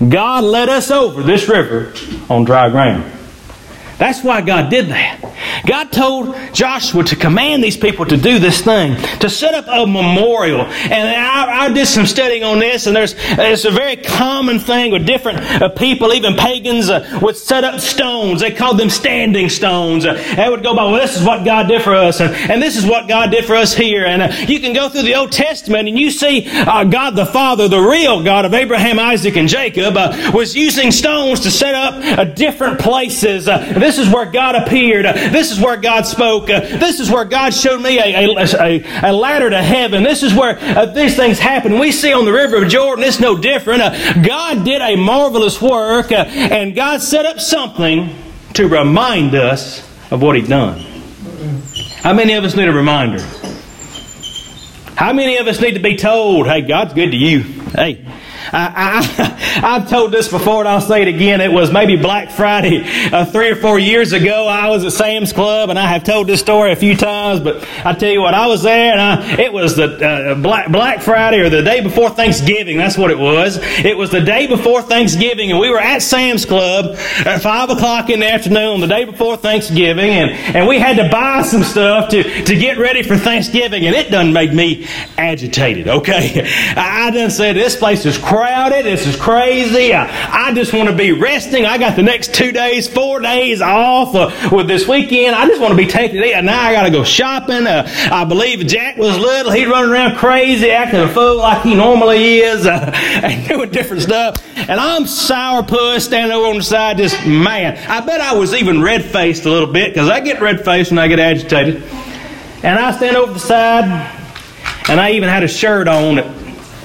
God 0.09 0.43
led 0.43 0.69
us 0.69 0.91
over 0.91 1.23
this 1.23 1.47
river 1.47 1.93
on 2.29 2.43
dry 2.43 2.69
ground. 2.69 3.20
That's 4.01 4.23
why 4.23 4.41
God 4.41 4.71
did 4.71 4.87
that. 4.87 5.21
God 5.67 5.91
told 5.91 6.35
Joshua 6.53 7.03
to 7.03 7.15
command 7.15 7.63
these 7.63 7.77
people 7.77 8.03
to 8.05 8.17
do 8.17 8.39
this 8.39 8.61
thing, 8.61 8.95
to 9.19 9.29
set 9.29 9.53
up 9.53 9.65
a 9.67 9.85
memorial. 9.85 10.61
And 10.61 11.09
I, 11.09 11.65
I 11.65 11.71
did 11.71 11.87
some 11.87 12.07
studying 12.07 12.43
on 12.43 12.57
this, 12.57 12.87
and 12.87 12.95
there's 12.95 13.13
it's 13.17 13.65
a 13.65 13.69
very 13.69 13.97
common 13.97 14.57
thing 14.57 14.91
with 14.91 15.05
different 15.05 15.39
uh, 15.61 15.69
people, 15.69 16.13
even 16.13 16.35
pagans, 16.35 16.89
uh, 16.89 17.19
would 17.21 17.37
set 17.37 17.63
up 17.63 17.79
stones. 17.79 18.41
They 18.41 18.51
called 18.51 18.79
them 18.79 18.89
standing 18.89 19.49
stones. 19.49 20.03
Uh, 20.03 20.13
they 20.35 20.49
would 20.49 20.63
go 20.63 20.75
by, 20.75 20.85
well, 20.85 20.99
this 20.99 21.15
is 21.15 21.23
what 21.23 21.45
God 21.45 21.67
did 21.67 21.83
for 21.83 21.93
us, 21.93 22.21
and, 22.21 22.33
and 22.33 22.59
this 22.59 22.77
is 22.77 22.85
what 22.85 23.07
God 23.07 23.29
did 23.29 23.45
for 23.45 23.55
us 23.55 23.73
here. 23.73 24.05
And 24.05 24.23
uh, 24.23 24.33
you 24.47 24.59
can 24.59 24.73
go 24.73 24.89
through 24.89 25.03
the 25.03 25.15
Old 25.15 25.31
Testament 25.31 25.87
and 25.87 25.99
you 25.99 26.09
see 26.09 26.47
uh, 26.49 26.85
God 26.85 27.11
the 27.11 27.27
Father, 27.27 27.67
the 27.67 27.79
real 27.79 28.23
God 28.23 28.45
of 28.45 28.55
Abraham, 28.55 28.97
Isaac, 28.97 29.37
and 29.37 29.47
Jacob, 29.47 29.95
uh, 29.95 30.31
was 30.33 30.55
using 30.55 30.91
stones 30.91 31.41
to 31.41 31.51
set 31.51 31.75
up 31.75 32.35
different 32.35 32.79
places. 32.79 33.45
this 33.45 33.90
this 33.91 34.07
is 34.07 34.13
where 34.13 34.25
God 34.25 34.55
appeared. 34.55 35.03
This 35.03 35.51
is 35.51 35.59
where 35.59 35.75
God 35.75 36.05
spoke. 36.05 36.47
This 36.47 37.01
is 37.01 37.11
where 37.11 37.25
God 37.25 37.53
showed 37.53 37.81
me 37.81 37.99
a, 37.99 38.25
a, 38.25 39.09
a 39.09 39.11
ladder 39.11 39.49
to 39.49 39.61
heaven. 39.61 40.01
This 40.01 40.23
is 40.23 40.33
where 40.33 40.57
uh, 40.57 40.85
these 40.85 41.17
things 41.17 41.39
happen. 41.39 41.77
We 41.77 41.91
see 41.91 42.13
on 42.13 42.23
the 42.23 42.31
river 42.31 42.63
of 42.63 42.69
Jordan, 42.69 43.03
it's 43.03 43.19
no 43.19 43.37
different. 43.37 43.81
Uh, 43.81 44.23
God 44.23 44.63
did 44.63 44.81
a 44.81 44.95
marvelous 44.95 45.61
work, 45.61 46.13
uh, 46.13 46.23
and 46.25 46.73
God 46.73 47.01
set 47.01 47.25
up 47.25 47.41
something 47.41 48.15
to 48.53 48.69
remind 48.69 49.35
us 49.35 49.81
of 50.09 50.21
what 50.21 50.37
He'd 50.37 50.47
done. 50.47 50.79
How 51.97 52.13
many 52.13 52.31
of 52.35 52.45
us 52.45 52.55
need 52.55 52.69
a 52.69 52.73
reminder? 52.73 53.19
How 54.95 55.11
many 55.11 55.35
of 55.35 55.47
us 55.47 55.59
need 55.59 55.73
to 55.73 55.81
be 55.81 55.97
told, 55.97 56.47
hey, 56.47 56.61
God's 56.61 56.93
good 56.93 57.11
to 57.11 57.17
you? 57.17 57.41
Hey, 57.41 58.05
I, 58.51 58.99
I, 58.99 59.23
have 59.77 59.89
told 59.89 60.11
this 60.11 60.27
before 60.27 60.59
and 60.59 60.67
I'll 60.67 60.81
say 60.81 61.01
it 61.01 61.07
again. 61.07 61.41
It 61.41 61.51
was 61.51 61.71
maybe 61.71 61.95
Black 61.95 62.31
Friday 62.31 62.83
uh, 63.11 63.25
three 63.25 63.49
or 63.49 63.55
four 63.55 63.79
years 63.79 64.13
ago. 64.13 64.47
I 64.47 64.69
was 64.69 64.83
at 64.83 64.93
Sam's 64.93 65.33
Club 65.33 65.69
and 65.69 65.77
I 65.77 65.87
have 65.87 66.03
told 66.03 66.27
this 66.27 66.39
story 66.39 66.71
a 66.71 66.75
few 66.75 66.95
times, 66.95 67.39
but 67.39 67.67
I 67.85 67.93
tell 67.93 68.11
you 68.11 68.21
what, 68.21 68.33
I 68.33 68.47
was 68.47 68.63
there 68.63 68.91
and 68.93 69.01
I, 69.01 69.41
it 69.41 69.53
was 69.53 69.75
the 69.75 70.05
uh, 70.05 70.35
Black, 70.35 70.71
Black 70.71 71.01
Friday 71.01 71.39
or 71.39 71.49
the 71.49 71.61
day 71.61 71.81
before 71.81 72.09
Thanksgiving. 72.09 72.77
That's 72.77 72.97
what 72.97 73.11
it 73.11 73.19
was. 73.19 73.59
It 73.61 73.97
was 73.97 74.11
the 74.11 74.21
day 74.21 74.47
before 74.47 74.81
Thanksgiving 74.81 75.51
and 75.51 75.59
we 75.59 75.69
were 75.69 75.79
at 75.79 76.01
Sam's 76.01 76.45
Club 76.45 76.95
at 77.25 77.41
five 77.41 77.69
o'clock 77.69 78.09
in 78.09 78.19
the 78.21 78.31
afternoon 78.31 78.81
the 78.81 78.87
day 78.87 79.05
before 79.05 79.37
Thanksgiving 79.37 80.11
and, 80.11 80.31
and 80.31 80.67
we 80.67 80.79
had 80.79 80.97
to 80.97 81.09
buy 81.09 81.41
some 81.43 81.63
stuff 81.63 82.09
to, 82.09 82.23
to 82.23 82.55
get 82.55 82.77
ready 82.77 83.03
for 83.03 83.17
Thanksgiving 83.17 83.85
and 83.85 83.95
it 83.95 84.11
done 84.11 84.33
made 84.33 84.53
me 84.53 84.87
agitated, 85.17 85.87
okay? 85.87 86.41
I, 86.75 87.07
I 87.07 87.11
done 87.11 87.31
said 87.31 87.55
this 87.55 87.75
place 87.75 88.05
is 88.05 88.17
crowded. 88.31 88.85
This 88.85 89.05
is 89.05 89.17
crazy. 89.17 89.93
I, 89.93 90.47
I 90.47 90.53
just 90.53 90.71
want 90.71 90.87
to 90.87 90.95
be 90.95 91.11
resting. 91.11 91.65
I 91.65 91.77
got 91.77 91.97
the 91.97 92.03
next 92.03 92.33
two 92.33 92.53
days, 92.53 92.87
four 92.87 93.19
days 93.19 93.61
off 93.61 94.15
uh, 94.15 94.49
with 94.55 94.69
this 94.69 94.87
weekend. 94.87 95.35
I 95.35 95.47
just 95.47 95.59
want 95.59 95.71
to 95.71 95.77
be 95.77 95.85
taking 95.85 96.23
it. 96.23 96.41
Now 96.41 96.61
I 96.61 96.71
got 96.71 96.83
to 96.83 96.91
go 96.91 97.03
shopping. 97.03 97.67
Uh, 97.67 97.85
I 98.09 98.23
believe 98.23 98.65
Jack 98.65 98.95
was 98.95 99.17
little. 99.17 99.51
He'd 99.51 99.67
running 99.67 99.91
around 99.91 100.15
crazy, 100.15 100.71
acting 100.71 101.01
a 101.01 101.09
fool 101.09 101.39
like 101.39 101.63
he 101.63 101.75
normally 101.75 102.37
is, 102.37 102.65
uh, 102.65 102.91
and 102.95 103.45
doing 103.49 103.69
different 103.69 104.03
stuff. 104.03 104.41
And 104.55 104.79
I'm 104.79 105.03
sourpuss 105.03 105.99
standing 105.99 106.31
over 106.31 106.47
on 106.47 106.55
the 106.55 106.63
side, 106.63 106.99
just 106.99 107.27
man. 107.27 107.77
I 107.89 107.99
bet 107.99 108.21
I 108.21 108.35
was 108.35 108.53
even 108.53 108.81
red 108.81 109.03
faced 109.03 109.43
a 109.43 109.49
little 109.49 109.73
bit 109.73 109.93
because 109.93 110.07
I 110.07 110.21
get 110.21 110.39
red 110.39 110.63
faced 110.63 110.91
when 110.91 110.99
I 110.99 111.09
get 111.09 111.19
agitated. 111.19 111.83
And 112.63 112.79
I 112.79 112.95
stand 112.95 113.17
over 113.17 113.33
the 113.33 113.39
side, 113.39 113.83
and 114.87 115.01
I 115.01 115.11
even 115.11 115.27
had 115.27 115.43
a 115.43 115.49
shirt 115.49 115.89
on 115.89 116.40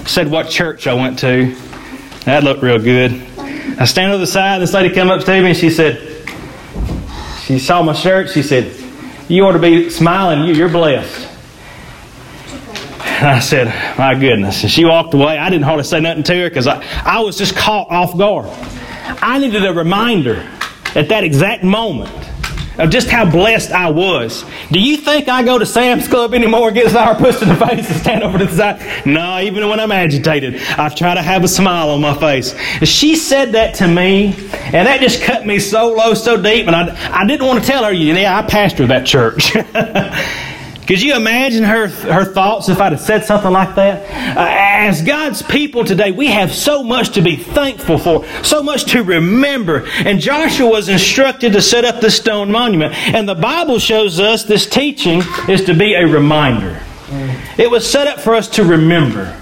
said 0.06 0.30
what 0.30 0.48
church 0.48 0.86
I 0.86 0.94
went 0.94 1.18
to. 1.20 1.54
That 2.24 2.44
looked 2.44 2.62
real 2.62 2.78
good. 2.78 3.12
I 3.78 3.84
stand 3.84 4.12
on 4.12 4.20
the 4.20 4.26
side, 4.26 4.60
this 4.60 4.72
lady 4.72 4.94
come 4.94 5.10
up 5.10 5.24
to 5.24 5.42
me 5.42 5.48
and 5.48 5.56
she 5.56 5.70
said, 5.70 6.16
she 7.46 7.58
saw 7.58 7.82
my 7.82 7.92
shirt, 7.92 8.30
she 8.30 8.42
said, 8.42 8.74
You 9.28 9.46
ought 9.46 9.52
to 9.52 9.58
be 9.58 9.90
smiling, 9.90 10.48
you, 10.48 10.54
you're 10.54 10.68
blessed. 10.68 11.28
And 13.04 13.28
I 13.28 13.38
said, 13.38 13.68
My 13.96 14.14
goodness. 14.18 14.62
And 14.62 14.70
she 14.70 14.84
walked 14.84 15.14
away. 15.14 15.38
I 15.38 15.48
didn't 15.48 15.64
hardly 15.64 15.84
say 15.84 16.00
nothing 16.00 16.24
to 16.24 16.34
her 16.34 16.48
because 16.48 16.66
I, 16.66 16.84
I 17.04 17.20
was 17.20 17.38
just 17.38 17.54
caught 17.54 17.88
off 17.88 18.18
guard. 18.18 18.46
I 19.22 19.38
needed 19.38 19.64
a 19.64 19.72
reminder 19.72 20.38
at 20.94 21.08
that 21.10 21.22
exact 21.22 21.62
moment 21.62 22.10
of 22.78 22.90
just 22.90 23.08
how 23.08 23.28
blessed 23.30 23.70
I 23.70 23.90
was. 23.90 24.44
Do 24.70 24.80
you 24.80 24.96
think 24.96 25.28
I 25.28 25.42
go 25.42 25.58
to 25.58 25.66
Sam's 25.66 26.08
Club 26.08 26.34
anymore 26.34 26.70
get 26.70 26.92
sourpuss 26.92 27.42
in 27.42 27.48
the 27.48 27.56
face 27.56 27.88
and 27.90 28.00
stand 28.00 28.22
over 28.22 28.38
to 28.38 28.46
the 28.46 28.56
side? 28.56 29.06
No, 29.06 29.38
even 29.40 29.68
when 29.68 29.80
I'm 29.80 29.92
agitated, 29.92 30.60
I 30.76 30.88
try 30.88 31.14
to 31.14 31.22
have 31.22 31.44
a 31.44 31.48
smile 31.48 31.90
on 31.90 32.00
my 32.00 32.14
face. 32.14 32.56
She 32.88 33.16
said 33.16 33.52
that 33.52 33.74
to 33.76 33.88
me, 33.88 34.26
and 34.26 34.86
that 34.86 35.00
just 35.00 35.22
cut 35.22 35.46
me 35.46 35.58
so 35.58 35.92
low, 35.92 36.14
so 36.14 36.40
deep, 36.40 36.66
and 36.66 36.76
I, 36.76 37.20
I 37.20 37.26
didn't 37.26 37.46
want 37.46 37.60
to 37.60 37.66
tell 37.66 37.84
her, 37.84 37.92
yeah, 37.92 38.38
I 38.38 38.42
pastor 38.42 38.86
that 38.88 39.06
church. 39.06 39.52
Could 40.86 41.02
you 41.02 41.16
imagine 41.16 41.64
her, 41.64 41.88
her 41.88 42.24
thoughts 42.24 42.68
if 42.68 42.80
I'd 42.80 42.92
have 42.92 43.00
said 43.00 43.24
something 43.24 43.50
like 43.50 43.74
that? 43.74 44.36
Uh, 44.36 44.46
as 44.48 45.02
God's 45.02 45.42
people 45.42 45.84
today, 45.84 46.12
we 46.12 46.28
have 46.28 46.54
so 46.54 46.84
much 46.84 47.10
to 47.14 47.22
be 47.22 47.34
thankful 47.34 47.98
for, 47.98 48.24
so 48.44 48.62
much 48.62 48.84
to 48.92 49.02
remember. 49.02 49.88
And 49.98 50.20
Joshua 50.20 50.68
was 50.68 50.88
instructed 50.88 51.54
to 51.54 51.62
set 51.62 51.84
up 51.84 52.00
this 52.00 52.16
stone 52.16 52.52
monument. 52.52 52.94
And 53.14 53.28
the 53.28 53.34
Bible 53.34 53.80
shows 53.80 54.20
us 54.20 54.44
this 54.44 54.66
teaching 54.66 55.22
is 55.48 55.64
to 55.64 55.74
be 55.74 55.94
a 55.94 56.06
reminder. 56.06 56.80
It 57.58 57.70
was 57.70 57.88
set 57.88 58.06
up 58.06 58.20
for 58.20 58.34
us 58.34 58.48
to 58.50 58.64
remember. 58.64 59.36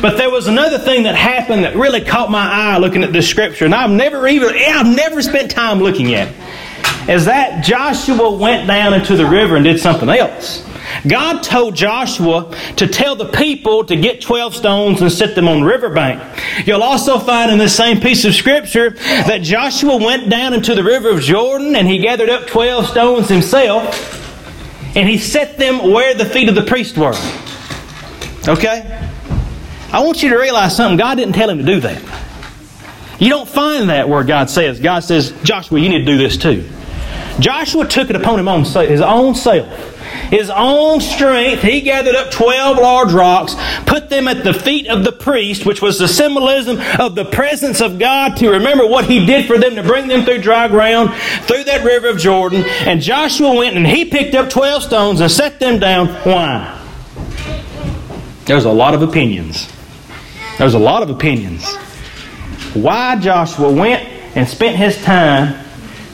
But 0.00 0.16
there 0.16 0.30
was 0.30 0.46
another 0.46 0.78
thing 0.78 1.02
that 1.04 1.14
happened 1.14 1.64
that 1.64 1.76
really 1.76 2.02
caught 2.02 2.30
my 2.30 2.48
eye 2.50 2.78
looking 2.78 3.04
at 3.04 3.12
this 3.12 3.28
scripture, 3.28 3.66
and 3.66 3.74
I've 3.74 3.90
never 3.90 4.26
even 4.26 4.48
I've 4.48 4.86
never 4.86 5.22
spent 5.22 5.50
time 5.50 5.78
looking 5.78 6.14
at. 6.14 6.28
It, 6.28 6.34
is 7.08 7.26
that 7.26 7.64
Joshua 7.64 8.32
went 8.32 8.66
down 8.66 8.92
into 8.92 9.16
the 9.16 9.26
river 9.26 9.54
and 9.54 9.64
did 9.64 9.78
something 9.78 10.08
else. 10.08 10.65
God 11.06 11.42
told 11.42 11.74
Joshua 11.74 12.54
to 12.76 12.86
tell 12.86 13.16
the 13.16 13.26
people 13.26 13.84
to 13.84 13.96
get 13.96 14.20
12 14.20 14.54
stones 14.54 15.02
and 15.02 15.10
set 15.10 15.34
them 15.34 15.48
on 15.48 15.60
the 15.60 15.66
riverbank. 15.66 16.22
You'll 16.66 16.82
also 16.82 17.18
find 17.18 17.50
in 17.50 17.58
this 17.58 17.76
same 17.76 18.00
piece 18.00 18.24
of 18.24 18.34
scripture 18.34 18.90
that 18.90 19.42
Joshua 19.42 19.96
went 19.96 20.28
down 20.28 20.54
into 20.54 20.74
the 20.74 20.82
river 20.82 21.10
of 21.10 21.20
Jordan 21.20 21.76
and 21.76 21.86
he 21.86 21.98
gathered 21.98 22.28
up 22.28 22.46
12 22.46 22.86
stones 22.86 23.28
himself 23.28 24.22
and 24.96 25.08
he 25.08 25.18
set 25.18 25.58
them 25.58 25.90
where 25.92 26.14
the 26.14 26.24
feet 26.24 26.48
of 26.48 26.54
the 26.54 26.64
priest 26.64 26.96
were. 26.96 27.14
Okay? 28.48 29.02
I 29.92 30.00
want 30.00 30.22
you 30.22 30.30
to 30.30 30.36
realize 30.36 30.76
something. 30.76 30.96
God 30.96 31.16
didn't 31.16 31.34
tell 31.34 31.50
him 31.50 31.58
to 31.58 31.64
do 31.64 31.80
that. 31.80 32.02
You 33.18 33.30
don't 33.30 33.48
find 33.48 33.88
that 33.88 34.08
where 34.08 34.24
God 34.24 34.50
says, 34.50 34.80
God 34.80 35.00
says, 35.00 35.32
Joshua, 35.42 35.80
you 35.80 35.88
need 35.88 36.00
to 36.00 36.04
do 36.04 36.18
this 36.18 36.36
too. 36.36 36.68
Joshua 37.38 37.86
took 37.86 38.10
it 38.10 38.16
upon 38.16 38.38
him 38.38 38.48
on 38.48 38.64
his 38.64 39.00
own 39.00 39.34
self 39.34 39.95
his 40.30 40.50
own 40.50 41.00
strength, 41.00 41.62
he 41.62 41.80
gathered 41.80 42.14
up 42.14 42.30
12 42.30 42.78
large 42.78 43.12
rocks, 43.12 43.54
put 43.86 44.08
them 44.08 44.28
at 44.28 44.44
the 44.44 44.54
feet 44.54 44.88
of 44.88 45.04
the 45.04 45.12
priest, 45.12 45.66
which 45.66 45.82
was 45.82 45.98
the 45.98 46.08
symbolism 46.08 46.78
of 46.98 47.14
the 47.14 47.24
presence 47.24 47.80
of 47.80 47.98
God 47.98 48.36
to 48.38 48.50
remember 48.50 48.86
what 48.86 49.06
he 49.06 49.24
did 49.26 49.46
for 49.46 49.58
them 49.58 49.76
to 49.76 49.82
bring 49.82 50.08
them 50.08 50.24
through 50.24 50.42
dry 50.42 50.68
ground, 50.68 51.12
through 51.42 51.64
that 51.64 51.84
river 51.84 52.08
of 52.08 52.18
Jordan. 52.18 52.64
And 52.86 53.00
Joshua 53.00 53.54
went 53.54 53.76
and 53.76 53.86
he 53.86 54.04
picked 54.04 54.34
up 54.34 54.50
12 54.50 54.82
stones 54.82 55.20
and 55.20 55.30
set 55.30 55.60
them 55.60 55.78
down. 55.78 56.08
Why? 56.24 56.72
There's 58.44 58.64
a 58.64 58.72
lot 58.72 58.94
of 58.94 59.02
opinions. 59.02 59.72
There's 60.58 60.74
a 60.74 60.78
lot 60.78 61.02
of 61.02 61.10
opinions. 61.10 61.74
Why 62.74 63.16
Joshua 63.16 63.72
went 63.72 64.06
and 64.36 64.48
spent 64.48 64.76
his 64.76 65.02
time 65.02 65.64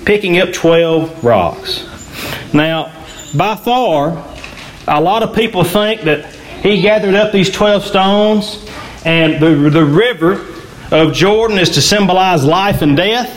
picking 0.05 0.39
up 0.39 0.53
12 0.53 1.25
rocks. 1.25 1.89
Now, 2.55 2.93
by 3.35 3.57
far, 3.57 4.25
a 4.87 5.01
lot 5.01 5.23
of 5.23 5.35
people 5.35 5.65
think 5.65 6.03
that 6.03 6.35
he 6.63 6.83
gathered 6.83 7.15
up 7.15 7.33
these 7.33 7.51
12 7.51 7.85
stones 7.85 8.69
and 9.05 9.43
the, 9.43 9.71
the 9.71 9.85
river 9.85 10.45
of 10.91 11.13
Jordan 11.13 11.59
is 11.59 11.71
to 11.71 11.83
symbolize 11.83 12.45
life 12.45 12.83
and 12.83 12.97
death. 12.97 13.31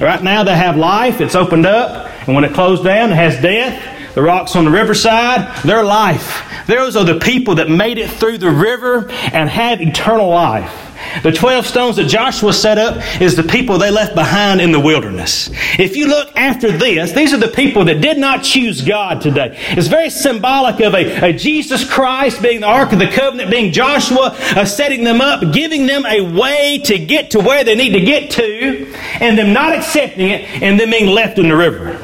Right 0.00 0.22
now 0.22 0.44
they 0.44 0.54
have 0.54 0.76
life, 0.76 1.20
it's 1.20 1.34
opened 1.34 1.66
up, 1.66 2.10
and 2.26 2.34
when 2.34 2.44
it 2.44 2.52
closed 2.52 2.84
down, 2.84 3.10
it 3.10 3.16
has 3.16 3.40
death. 3.40 4.14
The 4.14 4.22
rocks 4.22 4.56
on 4.56 4.64
the 4.64 4.70
riverside, 4.70 5.62
they're 5.64 5.84
life. 5.84 6.42
Those 6.66 6.96
are 6.96 7.04
the 7.04 7.18
people 7.18 7.56
that 7.56 7.70
made 7.70 7.98
it 7.98 8.10
through 8.10 8.38
the 8.38 8.50
river 8.50 9.08
and 9.10 9.48
had 9.48 9.80
eternal 9.80 10.28
life. 10.28 10.85
The 11.22 11.32
12 11.32 11.66
stones 11.66 11.96
that 11.96 12.08
Joshua 12.08 12.52
set 12.52 12.78
up 12.78 13.20
is 13.20 13.36
the 13.36 13.42
people 13.42 13.78
they 13.78 13.90
left 13.90 14.14
behind 14.14 14.60
in 14.60 14.72
the 14.72 14.80
wilderness. 14.80 15.50
If 15.78 15.96
you 15.96 16.08
look 16.08 16.34
after 16.36 16.70
this, 16.70 17.12
these 17.12 17.32
are 17.32 17.38
the 17.38 17.48
people 17.48 17.84
that 17.86 18.00
did 18.00 18.18
not 18.18 18.42
choose 18.42 18.82
God 18.82 19.20
today. 19.20 19.58
It's 19.70 19.88
very 19.88 20.10
symbolic 20.10 20.80
of 20.80 20.94
a, 20.94 21.30
a 21.30 21.32
Jesus 21.32 21.88
Christ 21.88 22.42
being 22.42 22.60
the 22.60 22.66
Ark 22.66 22.92
of 22.92 22.98
the 22.98 23.08
Covenant, 23.08 23.50
being 23.50 23.72
Joshua, 23.72 24.36
uh, 24.38 24.64
setting 24.64 25.04
them 25.04 25.20
up, 25.20 25.52
giving 25.52 25.86
them 25.86 26.06
a 26.06 26.20
way 26.20 26.78
to 26.84 26.98
get 26.98 27.30
to 27.32 27.40
where 27.40 27.64
they 27.64 27.74
need 27.74 27.92
to 27.92 28.00
get 28.00 28.30
to, 28.32 28.92
and 29.20 29.38
them 29.38 29.52
not 29.52 29.74
accepting 29.74 30.30
it, 30.30 30.62
and 30.62 30.78
them 30.78 30.90
being 30.90 31.08
left 31.08 31.38
in 31.38 31.48
the 31.48 31.56
river, 31.56 31.98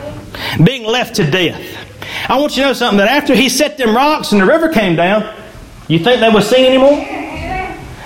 being 0.62 0.84
left 0.84 1.16
to 1.16 1.30
death. 1.30 1.60
I 2.28 2.38
want 2.38 2.56
you 2.56 2.62
to 2.62 2.68
know 2.68 2.72
something 2.74 2.98
that 2.98 3.08
after 3.08 3.34
he 3.34 3.48
set 3.48 3.78
them 3.78 3.94
rocks 3.94 4.32
and 4.32 4.40
the 4.40 4.46
river 4.46 4.68
came 4.68 4.96
down, 4.96 5.34
you 5.88 5.98
think 5.98 6.20
they 6.20 6.30
were 6.30 6.40
sing 6.40 6.64
anymore? 6.64 7.21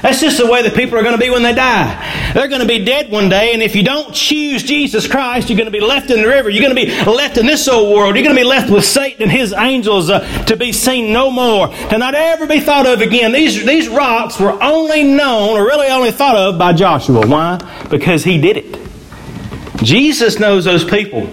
That's 0.03 0.21
just 0.21 0.39
the 0.39 0.47
way 0.47 0.63
that 0.63 0.75
people 0.75 0.99
are 0.99 1.03
going 1.03 1.15
to 1.15 1.21
be 1.21 1.31
when 1.31 1.43
they 1.43 1.55
die. 1.55 2.33
They're 2.35 2.49
going 2.49 2.61
to 2.61 2.67
be 2.67 2.85
dead 2.85 3.11
one 3.11 3.29
day, 3.29 3.53
and 3.55 3.63
if 3.63 3.75
you 3.75 3.83
don't 3.83 4.15
choose 4.15 4.63
Jesus 4.63 5.09
Christ, 5.09 5.49
you're 5.49 5.57
going 5.57 5.71
to 5.71 5.79
be 5.79 5.81
left 5.81 6.11
in 6.11 6.21
the 6.21 6.29
river. 6.29 6.51
You're 6.51 6.63
going 6.63 6.77
to 6.77 6.87
be 6.87 7.11
left 7.11 7.39
in 7.39 7.47
this 7.47 7.67
old 7.67 7.95
world. 7.95 8.15
You're 8.15 8.25
going 8.25 8.37
to 8.37 8.41
be 8.41 8.47
left 8.47 8.71
with 8.71 8.85
Satan 8.85 9.23
and 9.23 9.33
his 9.33 9.53
angels 9.53 10.11
uh, 10.11 10.21
to 10.45 10.57
be 10.57 10.73
seen 10.73 11.13
no 11.13 11.31
more, 11.31 11.69
to 11.69 11.99
not 11.99 12.15
ever 12.15 12.47
be 12.47 12.61
thought 12.61 12.87
of 12.87 13.01
again. 13.01 13.33
These, 13.33 13.65
these 13.65 13.89
rocks 13.89 14.39
were 14.39 14.63
only 14.63 15.03
known, 15.03 15.59
or 15.59 15.65
really 15.65 15.89
only 15.89 16.13
thought 16.13 16.37
of, 16.37 16.59
by 16.59 16.73
Joshua. 16.73 17.27
Why? 17.27 17.59
Because 17.91 18.23
he 18.23 18.39
did 18.39 18.59
it. 18.59 18.79
Jesus 19.83 20.39
knows 20.39 20.65
those 20.65 20.85
people 20.85 21.31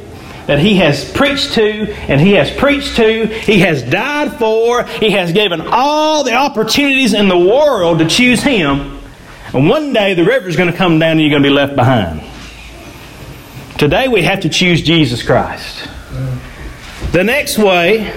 that 0.48 0.60
he 0.60 0.76
has 0.78 1.10
preached 1.12 1.54
to 1.54 1.94
and 2.10 2.20
he 2.20 2.34
has 2.34 2.52
preached 2.52 2.96
to, 2.98 3.28
he 3.28 3.60
has 3.60 3.84
died 3.84 4.34
for, 4.34 4.84
he 4.84 5.12
has 5.12 5.32
given 5.32 5.62
all 5.62 6.24
the 6.24 6.34
opportunities 6.34 7.14
in 7.14 7.28
the 7.28 7.38
world 7.38 8.00
to 8.00 8.08
choose 8.08 8.42
him. 8.42 9.00
And 9.54 9.70
one 9.70 9.94
day 9.94 10.14
the 10.14 10.26
river 10.26 10.50
is 10.50 10.56
going 10.56 10.72
to 10.72 10.78
come 10.78 11.00
down 11.00 11.12
and 11.12 11.22
you're 11.22 11.30
going 11.30 11.44
to 11.44 11.50
be 11.50 11.54
left 11.54 11.76
behind. 11.76 12.22
Today 13.78 14.08
we 14.08 14.24
have 14.24 14.42
to 14.42 14.50
choose 14.50 14.82
Jesus 14.82 15.24
Christ. 15.24 15.88
The 17.12 17.24
next 17.24 17.58
way 17.58 18.12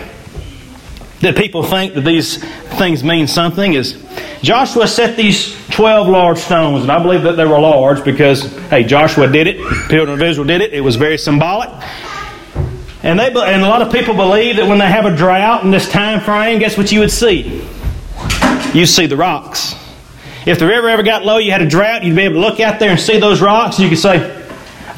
that 1.20 1.36
people 1.36 1.62
think 1.62 1.94
that 1.94 2.02
these 2.02 2.38
things 2.78 3.02
mean 3.02 3.26
something 3.26 3.72
is 3.74 4.02
Joshua 4.42 4.86
set 4.86 5.16
these 5.16 5.56
12 5.70 6.08
large 6.08 6.38
stones, 6.38 6.82
and 6.82 6.92
I 6.92 7.02
believe 7.02 7.22
that 7.22 7.36
they 7.36 7.44
were 7.44 7.58
large 7.58 8.04
because, 8.04 8.54
hey, 8.68 8.84
Joshua 8.84 9.26
did 9.26 9.46
it, 9.46 9.56
the 9.58 9.86
children 9.88 10.20
of 10.20 10.22
Israel 10.22 10.46
did 10.46 10.60
it. 10.60 10.72
It 10.72 10.82
was 10.82 10.96
very 10.96 11.18
symbolic. 11.18 11.70
And, 13.06 13.20
they, 13.20 13.28
and 13.28 13.62
a 13.62 13.68
lot 13.68 13.82
of 13.82 13.92
people 13.92 14.14
believe 14.14 14.56
that 14.56 14.66
when 14.66 14.78
they 14.78 14.88
have 14.88 15.04
a 15.04 15.14
drought 15.14 15.62
in 15.62 15.70
this 15.70 15.88
time 15.88 16.18
frame, 16.18 16.58
guess 16.58 16.76
what 16.76 16.90
you 16.90 16.98
would 16.98 17.12
see? 17.12 17.64
You 18.74 18.84
see 18.84 19.06
the 19.06 19.16
rocks. 19.16 19.76
If 20.44 20.58
the 20.58 20.66
river 20.66 20.88
ever 20.88 21.04
got 21.04 21.24
low, 21.24 21.38
you 21.38 21.52
had 21.52 21.62
a 21.62 21.68
drought, 21.68 22.02
you'd 22.02 22.16
be 22.16 22.22
able 22.22 22.34
to 22.34 22.40
look 22.40 22.58
out 22.58 22.80
there 22.80 22.90
and 22.90 22.98
see 22.98 23.20
those 23.20 23.40
rocks, 23.40 23.76
and 23.76 23.84
you 23.84 23.90
could 23.90 24.00
say, 24.00 24.44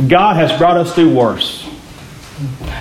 God 0.08 0.36
has 0.36 0.58
brought 0.58 0.78
us 0.78 0.94
through 0.94 1.14
worse. 1.14 1.67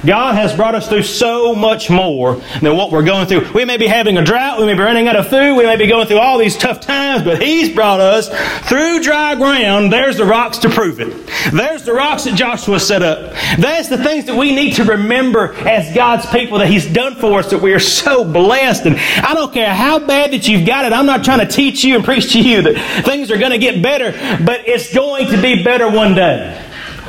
God 0.06 0.36
has 0.36 0.56
brought 0.56 0.76
us 0.76 0.88
through 0.88 1.04
so 1.04 1.56
much 1.56 1.90
more 1.90 2.36
than 2.62 2.76
what 2.78 2.92
we're 2.92 3.04
going 3.04 3.28
through. 3.28 3.52
We 3.54 3.66
may 3.66 3.78
be 3.78 3.88
having 3.88 4.18
a 4.18 4.24
drought, 4.24 4.60
we 4.60 4.66
may 4.66 4.74
be 4.74 4.80
running 4.80 5.08
out 5.08 5.16
of 5.16 5.28
food, 5.28 5.56
we 5.56 5.64
may 5.64 5.76
be 5.76 5.88
going 5.88 6.08
through 6.08 6.20
all 6.20 6.38
these 6.38 6.56
tough 6.56 6.80
times, 6.80 7.24
but 7.24 7.42
He's 7.42 7.74
brought 7.74 8.00
us 8.00 8.30
through 8.70 9.02
dry 9.02 9.36
ground. 9.36 9.92
There's 9.92 10.18
the 10.18 10.26
rocks 10.26 10.60
to 10.60 10.70
prove 10.70 11.00
it. 11.00 11.28
There's 11.52 11.84
the 11.84 11.94
rocks 11.94 12.26
that 12.26 12.36
Joshua 12.36 12.80
set 12.80 13.02
up. 13.02 13.34
That's 13.58 13.90
the 13.90 13.98
things 13.98 14.26
that 14.26 14.36
we 14.36 14.54
need 14.54 14.76
to 14.76 14.84
remember 14.84 15.54
as 15.54 15.94
God's 15.96 16.26
people 16.28 16.60
that 16.60 16.68
He's 16.68 16.86
done 16.86 17.16
for 17.16 17.40
us, 17.40 17.50
that 17.50 17.62
we 17.62 17.74
are 17.74 17.80
so 17.80 18.24
blessed. 18.24 18.86
And 18.86 18.98
I 18.98 19.34
don't 19.34 19.52
care 19.52 19.74
how 19.74 20.00
bad 20.00 20.32
that 20.32 20.48
you've 20.48 20.68
got 20.68 20.86
it, 20.86 20.94
I'm 20.94 21.08
not 21.08 21.24
trying 21.24 21.40
to 21.40 21.48
teach 21.48 21.84
you 21.84 21.96
and 21.96 22.06
preach 22.06 22.34
to 22.34 22.42
you 22.42 22.62
that 22.62 23.04
things 23.06 23.32
are 23.32 23.38
going 23.38 23.52
to 23.52 23.58
get 23.58 23.82
better, 23.82 24.12
but 24.44 24.68
it's 24.68 24.94
going 24.94 25.32
to 25.32 25.42
be 25.42 25.64
better 25.64 25.90
one 25.90 26.14
day. 26.14 26.66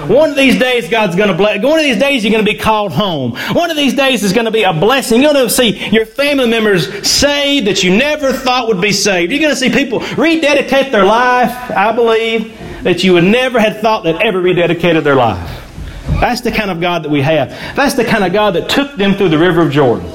One 0.06 0.30
of 0.30 0.36
these 0.36 0.58
days, 0.58 0.88
God's 0.88 1.16
going 1.16 1.28
to 1.28 1.34
bless. 1.34 1.62
One 1.62 1.78
of 1.78 1.84
these 1.84 1.98
days, 1.98 2.24
you're 2.24 2.32
going 2.32 2.44
to 2.44 2.50
be 2.50 2.58
called 2.58 2.92
home. 2.92 3.32
One 3.54 3.70
of 3.70 3.76
these 3.76 3.94
days 3.94 4.22
is 4.22 4.32
going 4.32 4.44
to 4.44 4.50
be 4.50 4.62
a 4.62 4.72
blessing. 4.72 5.20
You're 5.20 5.32
going 5.32 5.48
to 5.48 5.52
see 5.52 5.88
your 5.88 6.06
family 6.06 6.48
members 6.48 7.06
saved 7.06 7.66
that 7.66 7.82
you 7.82 7.96
never 7.96 8.32
thought 8.32 8.68
would 8.68 8.80
be 8.80 8.92
saved. 8.92 9.32
You're 9.32 9.40
going 9.40 9.52
to 9.52 9.56
see 9.56 9.70
people 9.70 10.00
rededicate 10.16 10.92
their 10.92 11.04
life, 11.04 11.50
I 11.70 11.92
believe, 11.92 12.56
that 12.84 13.02
you 13.02 13.14
would 13.14 13.24
never 13.24 13.58
have 13.58 13.80
thought 13.80 14.04
that 14.04 14.22
ever 14.22 14.40
rededicated 14.40 15.02
their 15.02 15.16
life. 15.16 15.64
That's 16.20 16.40
the 16.40 16.52
kind 16.52 16.70
of 16.70 16.80
God 16.80 17.02
that 17.02 17.10
we 17.10 17.20
have. 17.22 17.50
That's 17.76 17.94
the 17.94 18.04
kind 18.04 18.24
of 18.24 18.32
God 18.32 18.54
that 18.54 18.68
took 18.68 18.96
them 18.96 19.14
through 19.14 19.28
the 19.28 19.38
river 19.38 19.62
of 19.62 19.70
Jordan. 19.70 20.06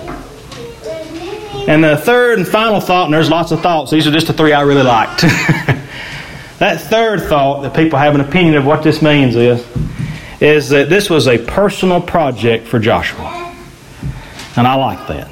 And 1.67 1.83
the 1.83 1.95
third 1.97 2.39
and 2.39 2.47
final 2.47 2.81
thought, 2.81 3.05
and 3.05 3.13
there's 3.13 3.29
lots 3.29 3.51
of 3.51 3.61
thoughts, 3.61 3.91
these 3.91 4.05
are 4.05 4.11
just 4.11 4.27
the 4.27 4.33
three 4.33 4.53
I 4.53 4.61
really 4.61 4.83
liked. 4.83 5.23
That 6.63 6.79
third 6.79 7.23
thought 7.23 7.63
that 7.63 7.73
people 7.73 7.99
have 7.99 8.15
an 8.15 8.21
opinion 8.21 8.55
of 8.55 8.65
what 8.65 8.83
this 8.83 9.01
means 9.01 9.35
is, 9.35 9.67
is 10.39 10.69
that 10.69 10.87
this 10.87 11.09
was 11.09 11.27
a 11.27 11.37
personal 11.37 11.99
project 11.99 12.67
for 12.67 12.79
Joshua. 12.79 13.53
And 14.55 14.65
I 14.65 14.75
like 14.75 15.05
that. 15.09 15.29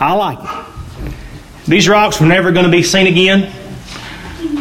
I 0.00 0.12
like 0.14 0.40
it. 0.42 1.14
These 1.68 1.88
rocks 1.88 2.20
were 2.20 2.26
never 2.26 2.50
going 2.50 2.64
to 2.64 2.72
be 2.72 2.82
seen 2.82 3.06
again. 3.06 3.52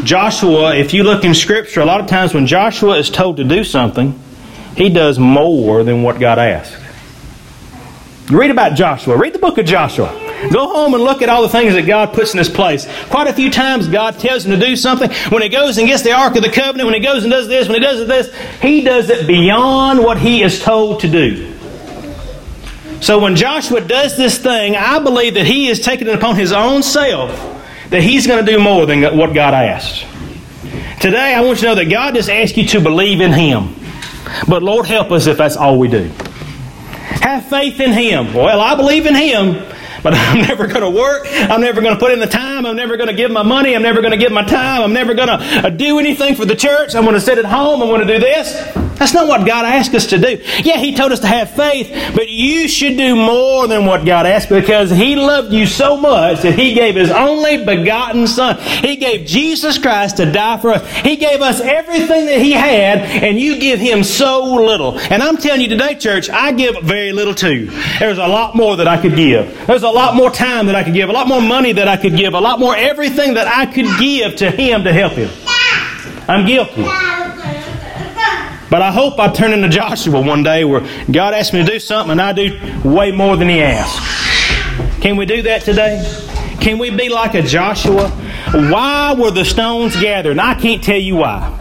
Joshua, 0.04 0.76
if 0.76 0.94
you 0.94 1.02
look 1.02 1.24
in 1.24 1.34
Scripture, 1.34 1.82
a 1.82 1.86
lot 1.86 2.02
of 2.02 2.06
times 2.06 2.36
when 2.36 2.46
Joshua 2.46 3.00
is 3.00 3.10
told 3.10 3.38
to 3.38 3.44
do 3.44 3.64
something, 3.64 4.20
he 4.78 4.90
does 4.90 5.18
more 5.18 5.84
than 5.84 6.04
what 6.04 6.20
God 6.20 6.38
asked. 6.38 6.78
Read 8.30 8.52
about 8.52 8.76
Joshua. 8.76 9.18
Read 9.18 9.34
the 9.34 9.40
book 9.40 9.58
of 9.58 9.66
Joshua. 9.66 10.23
Go 10.52 10.68
home 10.68 10.94
and 10.94 11.04
look 11.04 11.22
at 11.22 11.30
all 11.30 11.42
the 11.42 11.50
things 11.50 11.74
that 11.74 11.86
God 11.86 12.14
puts 12.14 12.34
in 12.34 12.38
His 12.38 12.50
place. 12.50 12.88
Quite 13.10 13.28
a 13.28 13.34
few 13.34 13.50
times 13.50 13.88
God 13.88 14.20
tells 14.20 14.46
him 14.46 14.52
to 14.52 14.66
do 14.66 14.76
something. 14.76 15.12
When 15.30 15.42
he 15.42 15.50
goes 15.50 15.78
and 15.78 15.88
gets 15.88 16.04
the 16.04 16.12
Ark 16.12 16.36
of 16.36 16.44
the 16.44 16.52
Covenant, 16.52 16.86
when 16.86 16.96
he 16.96 17.00
goes 17.00 17.24
and 17.24 17.32
does 17.32 17.48
this, 17.48 17.68
when 17.68 17.82
he 17.82 17.86
does 17.86 18.08
this, 18.08 18.34
he 18.62 18.82
does 18.82 19.10
it 19.10 19.28
beyond 19.28 20.00
what 20.00 20.18
he 20.18 20.44
is 20.44 20.62
told 20.62 21.02
to 21.02 21.10
do. 21.10 21.54
So 23.02 23.20
when 23.20 23.36
Joshua 23.36 23.82
does 23.82 24.16
this 24.16 24.38
thing, 24.38 24.76
I 24.76 25.00
believe 25.00 25.34
that 25.34 25.46
he 25.46 25.68
is 25.68 25.82
taking 25.82 26.08
it 26.08 26.16
upon 26.16 26.36
his 26.36 26.52
own 26.52 26.84
self 26.84 27.32
that 27.90 28.02
he's 28.02 28.26
going 28.26 28.44
to 28.44 28.52
do 28.52 28.60
more 28.60 28.86
than 28.86 29.18
what 29.18 29.34
God 29.34 29.54
asked. 29.54 30.06
Today, 31.00 31.36
I 31.36 31.42
want 31.42 31.58
you 31.58 31.68
to 31.68 31.68
know 31.68 31.76
that 31.76 31.92
God 31.92 32.16
just 32.16 32.30
asked 32.30 32.56
you 32.56 32.66
to 32.70 32.80
believe 32.80 33.20
in 33.20 33.34
him. 33.34 33.76
But 34.48 34.64
Lord, 34.64 34.86
help 34.86 35.12
us 35.12 35.28
if 35.28 35.38
that's 35.38 35.58
all 35.58 35.78
we 35.78 35.90
do. 35.90 36.10
Have 37.22 37.46
faith 37.48 37.80
in 37.80 37.92
him. 37.92 38.34
Well, 38.34 38.62
I 38.62 38.76
believe 38.76 39.06
in 39.06 39.16
him, 39.16 39.64
but 40.04 40.14
I'm 40.16 40.42
never 40.42 40.68
going 40.68 40.82
to 40.82 40.90
work. 40.90 41.26
I'm 41.26 41.62
never 41.62 41.82
going 41.82 41.94
to 41.94 42.00
put 42.00 42.12
in 42.12 42.20
the 42.20 42.28
time. 42.28 42.66
I'm 42.66 42.76
never 42.76 42.98
going 42.98 43.10
to 43.10 43.16
give 43.16 43.32
my 43.32 43.44
money. 43.44 43.76
I'm 43.76 43.82
never 43.82 44.02
going 44.02 44.12
to 44.12 44.18
give 44.18 44.32
my 44.32 44.44
time. 44.44 44.82
I'm 44.84 44.94
never 44.94 45.14
going 45.14 45.30
to 45.30 45.68
uh, 45.68 45.70
do 45.70 45.98
anything 46.00 46.36
for 46.36 46.46
the 46.46 46.56
church. 46.56 46.96
I'm 46.96 47.04
going 47.04 47.16
to 47.16 47.22
sit 47.22 47.38
at 47.38 47.46
home. 47.46 47.82
I'm 47.82 47.88
going 47.88 48.06
to 48.06 48.14
do 48.14 48.20
this. 48.20 48.83
That's 49.04 49.14
not 49.14 49.28
what 49.28 49.46
God 49.46 49.66
asked 49.66 49.94
us 49.96 50.06
to 50.08 50.18
do. 50.18 50.42
Yeah, 50.64 50.78
He 50.78 50.96
told 50.96 51.12
us 51.12 51.20
to 51.20 51.28
have 51.28 51.50
faith, 51.50 51.92
but 52.16 52.30
you 52.30 52.70
should 52.70 52.96
do 52.96 53.18
more 53.18 53.68
than 53.68 53.86
what 53.86 54.06
God 54.06 54.26
asked 54.26 54.48
because 54.48 54.92
He 54.92 55.18
loved 55.18 55.52
you 55.52 55.66
so 55.66 55.98
much 55.98 56.42
that 56.44 56.58
He 56.58 56.74
gave 56.74 56.96
His 56.96 57.12
only 57.12 57.66
begotten 57.66 58.28
Son. 58.28 58.58
He 58.62 58.96
gave 58.96 59.28
Jesus 59.28 59.78
Christ 59.78 60.16
to 60.18 60.32
die 60.32 60.58
for 60.58 60.70
us. 60.70 60.90
He 61.02 61.18
gave 61.18 61.42
us 61.42 61.60
everything 61.60 62.28
that 62.28 62.40
He 62.40 62.54
had, 62.54 63.00
and 63.00 63.38
you 63.38 63.60
give 63.60 63.82
Him 63.82 64.06
so 64.06 64.56
little. 64.56 64.98
And 64.98 65.22
I'm 65.22 65.36
telling 65.36 65.60
you 65.60 65.68
today, 65.68 65.96
church, 65.96 66.30
I 66.30 66.54
give 66.54 66.82
very 66.82 67.12
little 67.12 67.36
too. 67.36 67.66
There's 68.00 68.20
a 68.20 68.28
lot 68.28 68.56
more 68.56 68.78
that 68.78 68.88
I 68.88 69.02
could 69.02 69.18
give. 69.18 69.68
There's 69.68 69.84
a 69.84 69.90
lot 69.90 70.16
more 70.16 70.32
time 70.32 70.68
that 70.68 70.76
I 70.76 70.84
could 70.86 70.94
give, 70.94 71.10
a 71.10 71.12
lot 71.12 71.28
more 71.28 71.42
money 71.42 71.74
that 71.74 71.90
I 71.90 71.98
could 71.98 72.16
give, 72.16 72.36
a 72.36 72.40
lot 72.40 72.58
more 72.58 72.74
everything 72.74 73.34
that 73.34 73.48
I 73.48 73.66
could 73.66 74.00
give 74.00 74.38
to 74.38 74.50
Him 74.50 74.86
to 74.86 74.94
help 74.94 75.12
Him. 75.12 75.30
I'm 76.30 76.46
guilty. 76.46 76.86
But 78.74 78.82
I 78.82 78.92
hope 78.92 79.20
I 79.20 79.32
turn 79.32 79.54
into 79.54 79.70
Joshua 79.70 80.20
one 80.20 80.42
day 80.42 80.66
where 80.66 80.80
God 81.12 81.36
asks 81.36 81.54
me 81.54 81.64
to 81.64 81.72
do 81.74 81.80
something 81.80 82.10
and 82.10 82.20
I 82.20 82.34
do 82.34 82.60
way 82.84 83.12
more 83.12 83.38
than 83.38 83.48
He 83.48 83.62
asks. 83.62 84.00
Can 85.00 85.16
we 85.16 85.28
do 85.28 85.44
that 85.44 85.62
today? 85.62 86.02
Can 86.60 86.80
we 86.80 86.90
be 86.90 87.08
like 87.08 87.36
a 87.36 87.44
Joshua? 87.44 88.10
Why 88.10 89.14
were 89.14 89.30
the 89.30 89.46
stones 89.46 89.96
gathered? 89.96 90.32
And 90.32 90.42
I 90.42 90.56
can't 90.56 90.84
tell 90.84 90.98
you 90.98 91.18
why. 91.18 91.56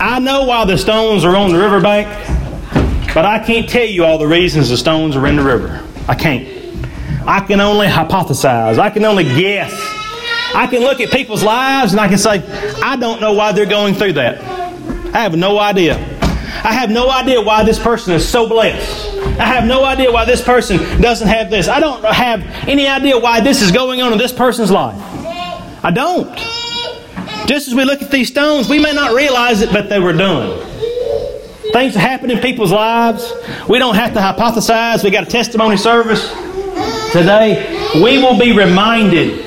I 0.00 0.18
know 0.18 0.44
why 0.44 0.64
the 0.64 0.78
stones 0.78 1.26
are 1.26 1.36
on 1.36 1.52
the 1.52 1.58
riverbank, 1.58 2.08
but 3.12 3.26
I 3.26 3.44
can't 3.44 3.68
tell 3.68 3.84
you 3.84 4.06
all 4.06 4.16
the 4.16 4.26
reasons 4.26 4.70
the 4.70 4.78
stones 4.78 5.14
are 5.14 5.26
in 5.26 5.36
the 5.36 5.44
river. 5.44 5.84
I 6.08 6.14
can't. 6.14 6.48
I 7.28 7.40
can 7.40 7.60
only 7.60 7.86
hypothesize. 7.86 8.78
I 8.78 8.88
can 8.88 9.04
only 9.04 9.24
guess. 9.24 9.74
I 10.54 10.66
can 10.70 10.80
look 10.80 11.02
at 11.02 11.10
people's 11.10 11.44
lives 11.44 11.92
and 11.92 12.00
I 12.00 12.08
can 12.08 12.16
say, 12.16 12.42
I 12.82 12.96
don't 12.96 13.20
know 13.20 13.34
why 13.34 13.52
they're 13.52 13.66
going 13.66 13.92
through 13.92 14.14
that. 14.14 14.40
I 15.14 15.20
have 15.20 15.36
no 15.36 15.58
idea. 15.58 16.15
I 16.64 16.72
have 16.72 16.90
no 16.90 17.10
idea 17.10 17.40
why 17.40 17.64
this 17.64 17.78
person 17.78 18.14
is 18.14 18.28
so 18.28 18.48
blessed. 18.48 19.16
I 19.38 19.44
have 19.44 19.64
no 19.64 19.84
idea 19.84 20.10
why 20.10 20.24
this 20.24 20.42
person 20.42 20.78
doesn't 21.00 21.28
have 21.28 21.50
this. 21.50 21.68
I 21.68 21.80
don't 21.80 22.04
have 22.04 22.42
any 22.68 22.86
idea 22.86 23.18
why 23.18 23.40
this 23.40 23.62
is 23.62 23.70
going 23.70 24.00
on 24.02 24.12
in 24.12 24.18
this 24.18 24.32
person's 24.32 24.70
life. 24.70 24.96
I 25.84 25.90
don't. 25.90 26.34
Just 27.46 27.68
as 27.68 27.74
we 27.74 27.84
look 27.84 28.02
at 28.02 28.10
these 28.10 28.28
stones, 28.28 28.68
we 28.68 28.80
may 28.80 28.92
not 28.92 29.14
realize 29.14 29.60
it, 29.60 29.72
but 29.72 29.88
they 29.88 30.00
were 30.00 30.12
done. 30.12 30.58
Things 31.72 31.94
happen 31.94 32.30
in 32.30 32.38
people's 32.40 32.72
lives. 32.72 33.32
We 33.68 33.78
don't 33.78 33.94
have 33.94 34.14
to 34.14 34.20
hypothesize. 34.20 35.04
We 35.04 35.10
got 35.10 35.24
a 35.24 35.30
testimony 35.30 35.76
service 35.76 36.28
today. 37.12 38.00
We 38.02 38.18
will 38.18 38.38
be 38.38 38.52
reminded 38.56 39.40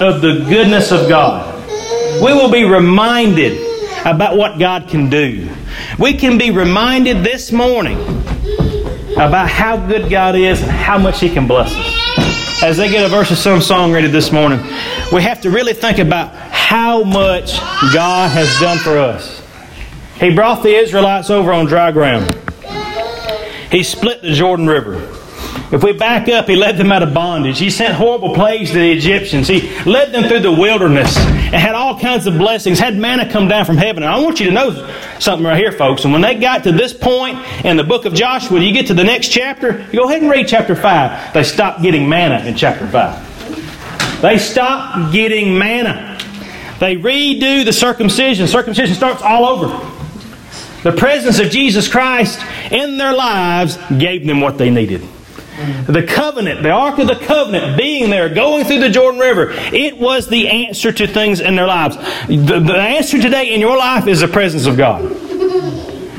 of 0.00 0.20
the 0.20 0.44
goodness 0.48 0.92
of 0.92 1.08
God. 1.08 1.54
We 2.22 2.32
will 2.32 2.50
be 2.50 2.64
reminded 2.64 3.67
about 4.04 4.36
what 4.36 4.58
God 4.58 4.88
can 4.88 5.10
do. 5.10 5.48
We 5.98 6.14
can 6.14 6.38
be 6.38 6.50
reminded 6.50 7.24
this 7.24 7.52
morning 7.52 7.98
about 9.14 9.48
how 9.48 9.76
good 9.76 10.10
God 10.10 10.36
is 10.36 10.62
and 10.62 10.70
how 10.70 10.98
much 10.98 11.20
He 11.20 11.28
can 11.28 11.46
bless 11.46 11.72
us. 11.72 12.62
As 12.62 12.76
they 12.76 12.90
get 12.90 13.04
a 13.04 13.08
verse 13.08 13.30
of 13.30 13.38
some 13.38 13.60
song 13.60 13.92
ready 13.92 14.08
this 14.08 14.32
morning, 14.32 14.60
we 15.12 15.22
have 15.22 15.40
to 15.42 15.50
really 15.50 15.72
think 15.72 15.98
about 15.98 16.32
how 16.34 17.02
much 17.04 17.58
God 17.92 18.30
has 18.30 18.60
done 18.60 18.78
for 18.78 18.98
us. 18.98 19.42
He 20.18 20.34
brought 20.34 20.62
the 20.62 20.74
Israelites 20.74 21.30
over 21.30 21.52
on 21.52 21.66
dry 21.66 21.92
ground. 21.92 22.34
He 23.70 23.82
split 23.82 24.22
the 24.22 24.32
Jordan 24.32 24.66
River. 24.66 24.96
If 25.70 25.82
we 25.82 25.92
back 25.92 26.28
up, 26.28 26.48
he 26.48 26.56
led 26.56 26.78
them 26.78 26.90
out 26.90 27.02
of 27.02 27.12
bondage. 27.12 27.58
He 27.58 27.70
sent 27.70 27.94
horrible 27.94 28.34
plagues 28.34 28.70
to 28.70 28.78
the 28.78 28.90
Egyptians. 28.90 29.48
He 29.48 29.68
led 29.84 30.12
them 30.12 30.28
through 30.28 30.40
the 30.40 30.52
wilderness 30.52 31.16
and 31.16 31.54
had 31.54 31.74
all 31.74 31.98
kinds 31.98 32.26
of 32.26 32.38
blessings, 32.38 32.78
had 32.78 32.96
manna 32.96 33.30
come 33.30 33.48
down 33.48 33.64
from 33.64 33.76
heaven. 33.76 34.02
And 34.02 34.12
I 34.12 34.18
want 34.20 34.40
you 34.40 34.46
to 34.46 34.52
know 34.52 34.90
something 35.18 35.46
right 35.46 35.58
here, 35.58 35.72
folks. 35.72 36.04
And 36.04 36.12
when 36.12 36.22
they 36.22 36.36
got 36.36 36.64
to 36.64 36.72
this 36.72 36.92
point 36.94 37.38
in 37.64 37.76
the 37.76 37.84
book 37.84 38.06
of 38.06 38.14
Joshua, 38.14 38.60
you 38.60 38.72
get 38.72 38.86
to 38.86 38.94
the 38.94 39.04
next 39.04 39.28
chapter, 39.28 39.86
you 39.92 40.00
go 40.00 40.08
ahead 40.08 40.22
and 40.22 40.30
read 40.30 40.48
chapter 40.48 40.74
5. 40.74 41.34
They 41.34 41.44
stopped 41.44 41.82
getting 41.82 42.08
manna 42.08 42.44
in 42.46 42.54
chapter 42.54 42.86
5. 42.86 44.22
They 44.22 44.38
stopped 44.38 45.12
getting 45.12 45.58
manna. 45.58 46.18
They 46.80 46.96
redo 46.96 47.64
the 47.64 47.72
circumcision. 47.72 48.46
Circumcision 48.46 48.94
starts 48.94 49.22
all 49.22 49.44
over. 49.44 49.68
The 50.82 50.92
presence 50.92 51.38
of 51.40 51.50
Jesus 51.50 51.88
Christ 51.88 52.40
in 52.70 52.98
their 52.98 53.12
lives 53.12 53.76
gave 53.98 54.26
them 54.26 54.40
what 54.40 54.58
they 54.58 54.70
needed. 54.70 55.06
The 55.86 56.04
covenant, 56.06 56.62
the 56.62 56.70
Ark 56.70 56.98
of 56.98 57.08
the 57.08 57.16
Covenant 57.16 57.76
being 57.76 58.10
there, 58.10 58.28
going 58.32 58.64
through 58.64 58.80
the 58.80 58.90
Jordan 58.90 59.20
River, 59.20 59.50
it 59.50 59.98
was 59.98 60.28
the 60.28 60.48
answer 60.48 60.92
to 60.92 61.06
things 61.06 61.40
in 61.40 61.56
their 61.56 61.66
lives. 61.66 61.96
The, 62.28 62.60
the 62.60 62.76
answer 62.76 63.20
today 63.20 63.52
in 63.54 63.60
your 63.60 63.76
life 63.76 64.06
is 64.06 64.20
the 64.20 64.28
presence 64.28 64.66
of 64.66 64.76
God. 64.76 65.02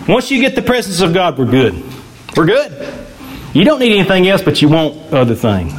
Once 0.07 0.31
you 0.31 0.41
get 0.41 0.55
the 0.55 0.61
presence 0.61 1.01
of 1.01 1.13
God, 1.13 1.37
we're 1.37 1.45
good. 1.45 1.81
We're 2.35 2.47
good. 2.47 2.71
You 3.53 3.63
don't 3.63 3.79
need 3.79 3.97
anything 3.97 4.27
else, 4.27 4.41
but 4.41 4.61
you 4.61 4.67
want 4.69 5.13
other 5.13 5.35
things. 5.35 5.73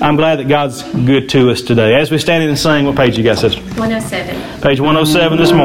I'm 0.00 0.16
glad 0.16 0.40
that 0.40 0.48
God's 0.48 0.82
good 0.82 1.28
to 1.30 1.50
us 1.50 1.62
today. 1.62 1.94
As 1.94 2.10
we 2.10 2.18
stand 2.18 2.42
and 2.44 2.58
sing, 2.58 2.84
what 2.84 2.96
page 2.96 3.16
you 3.16 3.24
got, 3.24 3.38
sister? 3.38 3.60
107. 3.62 4.60
Page 4.60 4.80
107 4.80 5.38
this 5.38 5.52
morning. 5.52 5.64